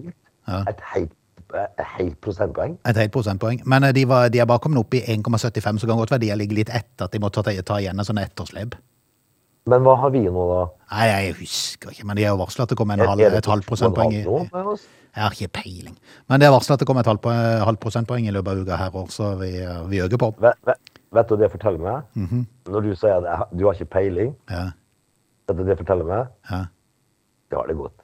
Ja. 0.48 0.62
Et 0.70 0.80
helt, 0.94 1.12
et 1.58 1.86
helt 1.98 2.20
prosentpoeng? 2.20 2.78
Et 2.86 2.96
helt 2.96 3.12
prosentpoeng. 3.12 3.62
Men 3.66 3.84
eh, 3.84 3.92
de, 3.92 4.04
var, 4.08 4.28
de 4.28 4.38
er 4.38 4.46
bare 4.46 4.58
kommet 4.62 4.78
opp 4.78 4.94
i 4.94 5.00
1,75, 5.00 5.78
så 5.82 5.86
kan 5.90 5.96
godt 5.98 6.10
være 6.14 6.20
de 6.20 6.28
har 6.30 6.36
ligget 6.40 6.56
litt 6.58 6.70
etter 6.70 7.04
at 7.08 7.12
de 7.12 7.18
må 7.22 7.28
ta, 7.30 7.42
ta 7.42 7.78
igjen 7.80 7.98
en 7.98 8.04
sånn 8.06 8.18
etterslep. 8.22 8.74
Men 9.70 9.82
hva 9.84 9.92
har 10.00 10.10
vi 10.10 10.22
nå, 10.24 10.44
da? 10.48 10.62
Nei, 10.96 11.06
jeg 11.10 11.34
husker 11.42 11.90
ikke, 11.92 12.06
men 12.08 12.16
de 12.16 12.24
har 12.24 12.32
jo 12.32 12.40
varslet 12.40 12.64
at 12.64 12.70
det 12.72 12.78
kommer 12.80 12.94
en 12.96 13.00
Er- 13.04 13.10
halv, 13.12 13.20
er 13.20 13.36
et 13.38 13.46
halvt 13.46 13.66
prosentpoeng. 13.68 14.12
i-? 14.16 14.24
Jeg 15.10 15.22
har 15.24 15.34
ikke 15.36 15.48
peiling. 15.62 15.96
Men 16.30 16.40
det 16.40 16.46
er 16.48 16.54
varslet 16.54 16.74
at 16.78 16.80
det 16.80 16.86
kommer 16.88 17.04
et 17.04 17.10
halvt, 17.10 17.26
halv 17.66 17.76
prosentpoeng 17.82 18.26
i 18.26 18.32
løpet 18.34 18.48
av 18.54 18.62
uka 18.64 18.76
her 18.80 18.90
også, 19.02 19.12
så 19.20 19.30
vi, 19.42 19.50
eh, 19.60 19.82
vi 19.90 20.00
øker 20.00 20.16
på. 20.22 20.30
Vet, 20.40 20.56
vet, 20.66 20.92
vet 21.12 21.28
du 21.28 21.36
det 21.36 21.50
forteller 21.52 21.78
meg? 21.84 22.02
Mhm. 22.16 22.46
Når 22.72 22.80
du 22.88 22.94
sier 22.96 23.20
at 23.34 23.48
du 23.52 23.66
har 23.66 23.74
ikke 23.74 23.90
peiling, 23.90 24.34
Ja, 24.50 24.70
vet 25.48 25.56
du 25.58 25.64
det 25.68 25.76
forteller 25.78 26.04
meg? 26.08 26.26
ja. 26.50 26.64
Det 27.50 27.58
har 27.58 27.66
det 27.66 27.76
godt. 27.76 27.99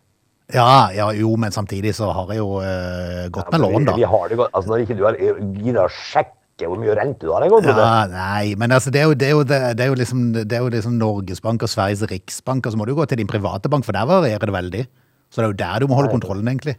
Ja, 0.54 0.88
ja 0.94 1.10
jo, 1.16 1.32
men 1.40 1.54
samtidig 1.54 1.94
så 1.96 2.10
har 2.14 2.32
jeg 2.32 2.38
jo 2.38 2.58
uh, 2.60 3.26
gått 3.34 3.48
Ja, 3.48 3.58
med 3.58 3.64
lån, 3.64 3.86
da. 3.88 3.94
vi 3.98 4.06
har 4.06 4.28
det 4.30 4.38
godt. 4.38 4.52
Altså, 4.54 4.70
når 4.72 4.84
ikke 4.84 4.96
du 4.98 5.04
har 5.06 5.18
giddet 5.18 5.80
å 5.82 5.88
sjekke 5.90 6.68
hvor 6.70 6.78
mye 6.80 6.94
rente 6.96 7.26
du 7.26 7.32
har 7.34 7.44
engang. 7.44 7.66
Ja, 7.68 8.06
nei, 8.08 8.54
men 8.56 8.72
altså, 8.72 8.92
det 8.94 9.02
er 9.02 9.10
jo, 9.10 9.16
det 9.18 9.28
er 9.28 9.34
jo, 9.34 9.42
det, 9.44 9.58
det 9.76 9.84
er 9.84 9.90
jo 9.90 9.98
liksom, 10.00 10.22
det 10.36 10.56
er 10.56 10.62
jo 10.64 10.70
liksom 10.72 10.94
Norges 11.00 11.42
Bank 11.44 11.66
og 11.66 11.72
Sveriges 11.72 12.06
Riksbank, 12.08 12.64
og 12.64 12.72
så 12.72 12.80
må 12.80 12.86
du 12.88 12.94
gå 12.96 13.04
til 13.10 13.20
din 13.20 13.28
private 13.28 13.68
bank, 13.72 13.84
for 13.84 13.96
der 13.96 14.08
varierer 14.08 14.48
det 14.48 14.54
veldig. 14.54 14.84
Så 15.28 15.42
det 15.42 15.48
er 15.48 15.50
jo 15.50 15.58
der 15.60 15.82
du 15.82 15.90
må 15.90 15.98
holde 15.98 16.14
kontrollen, 16.14 16.46
egentlig. 16.48 16.78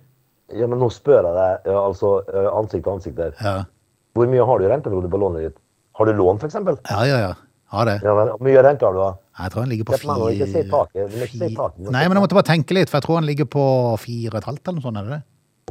Ja, 0.55 0.65
men 0.71 0.79
nå 0.79 0.87
spør 0.95 1.27
jeg 1.27 1.35
deg 1.35 1.73
altså, 1.75 2.13
ansikt 2.55 2.87
til 2.87 2.93
ansikt 2.95 3.19
der. 3.19 3.35
Ja, 3.43 3.57
Hvor 4.17 4.31
mye 4.31 4.45
har 4.47 4.57
du 4.57 4.65
i 4.65 4.71
rente, 4.71 4.89
på 4.89 5.19
lånet 5.19 5.49
ditt? 5.49 5.59
Har 5.99 6.07
du 6.07 6.15
lån, 6.15 6.39
eksempel? 6.47 6.79
ja, 6.87 7.03
ja. 7.05 7.19
ja. 7.27 7.35
Har 7.67 7.85
det. 7.85 7.97
Ja, 8.03 8.13
men, 8.15 8.29
Hvor 8.31 8.47
mye 8.47 8.63
rente 8.63 8.87
har 8.87 8.95
du, 8.95 8.99
da? 9.03 9.09
Jeg 9.37 9.53
tror 9.53 9.61
han 9.61 9.69
ligger 9.69 9.85
på 9.85 9.97
fire 10.01 10.29
ikke 10.33 10.47
si 10.49 10.61
taket. 10.71 11.17
Si 11.29 11.49
taket, 11.55 11.89
Nei, 11.93 12.03
men 12.07 12.17
jeg 12.17 12.23
måtte 12.23 12.37
bare 12.37 12.47
tenke 12.49 12.73
litt, 12.77 12.89
for 12.89 12.97
jeg 12.97 13.05
tror 13.05 13.19
han 13.19 13.27
ligger 13.29 13.49
på 13.53 13.65
fire 14.01 14.31
og 14.33 14.39
et 14.39 14.47
halvt 14.49 14.63
eller 14.71 14.79
noe 14.79 14.85
sånt, 14.87 14.97
er 15.01 15.09
det 15.09 15.17
det? 15.17 15.23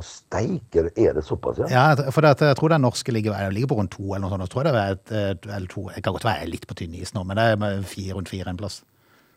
Steiker, 0.05 0.91
er 0.93 1.15
det 1.17 1.23
såpass, 1.25 1.59
ja? 1.63 1.69
Ja, 1.73 2.11
for 2.13 2.21
det, 2.21 2.35
jeg 2.45 2.59
tror 2.59 2.75
den 2.75 2.85
norske 2.85 3.15
ligger, 3.17 3.39
ligger 3.51 3.71
på 3.73 3.79
rundt 3.79 3.95
to 3.97 4.05
eller 4.11 4.27
noe 4.27 4.35
sånt, 4.35 4.45
Jeg 4.45 4.53
tror 4.53 4.69
det 4.69 4.75
er 4.75 4.93
et, 4.99 5.15
eller 5.57 5.71
to, 5.73 5.87
jeg 5.95 6.05
kan 6.05 6.13
godt 6.19 6.29
være 6.29 6.51
litt 6.53 6.67
på 6.69 6.77
tynn 6.79 6.95
is 7.01 7.15
nå, 7.17 7.25
men 7.25 7.41
det 7.41 7.47
er 7.55 7.83
fire 7.89 8.19
rundt 8.19 8.29
fire 8.31 8.53
en 8.53 8.61
plass, 8.61 8.83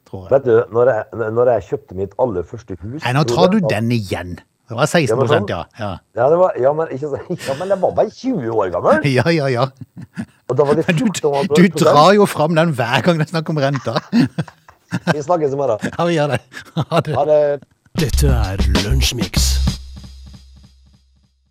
tror 0.09 0.27
jeg. 0.27 0.33
Vet 0.35 0.49
du, 0.49 0.53
når 0.75 0.93
jeg, 0.93 1.31
når 1.39 1.53
jeg 1.55 1.67
kjøpte 1.71 1.99
mitt 2.01 2.13
aller 2.19 2.43
første 2.51 2.77
hus 2.83 3.01
Nei, 3.01 3.13
nå 3.15 3.23
tar 3.31 3.53
du 3.55 3.59
den 3.65 3.91
igjen. 3.95 4.35
Det 4.69 4.77
var 4.77 4.85
16 4.85 5.09
det 5.09 5.15
var 5.17 5.29
sånn. 5.33 5.47
ja. 5.49 5.63
Ja, 5.79 5.89
Ja, 6.15 6.29
det 6.29 6.37
var, 6.37 6.53
ja, 6.61 6.73
men, 6.77 6.87
ikke, 6.93 7.09
så- 7.09 7.21
ja, 7.47 7.55
men 7.59 7.69
jeg 7.73 7.81
var 7.81 7.91
bare 7.97 8.09
20 8.13 8.51
år 8.53 8.69
gammel. 8.75 9.07
ja, 9.17 9.25
ja. 9.33 9.47
ja. 9.49 9.65
Og 10.49 10.57
da 10.57 10.63
var 10.65 10.77
det 10.77 10.85
Men 10.87 10.97
du, 10.97 11.61
du 11.61 11.67
drar 11.83 12.13
jo 12.13 12.25
fram 12.29 12.55
den 12.57 12.73
hver 12.77 13.01
gang 13.05 13.17
det 13.21 13.27
er 13.27 13.33
snakk 13.33 13.49
om 13.49 13.57
renter. 13.61 13.99
Vi 15.13 15.21
snakkes 15.21 15.53
i 15.53 15.57
morgen. 15.59 15.77
Ja, 15.85 16.05
vi 16.05 16.15
gjør 16.17 16.31
det. 16.33 16.39
Ha 16.89 16.99
det. 17.05 17.13
Ha 17.13 17.25
det. 17.29 17.41
Dette 17.99 18.29
er 18.33 18.57
Lunsjmix. 18.85 19.58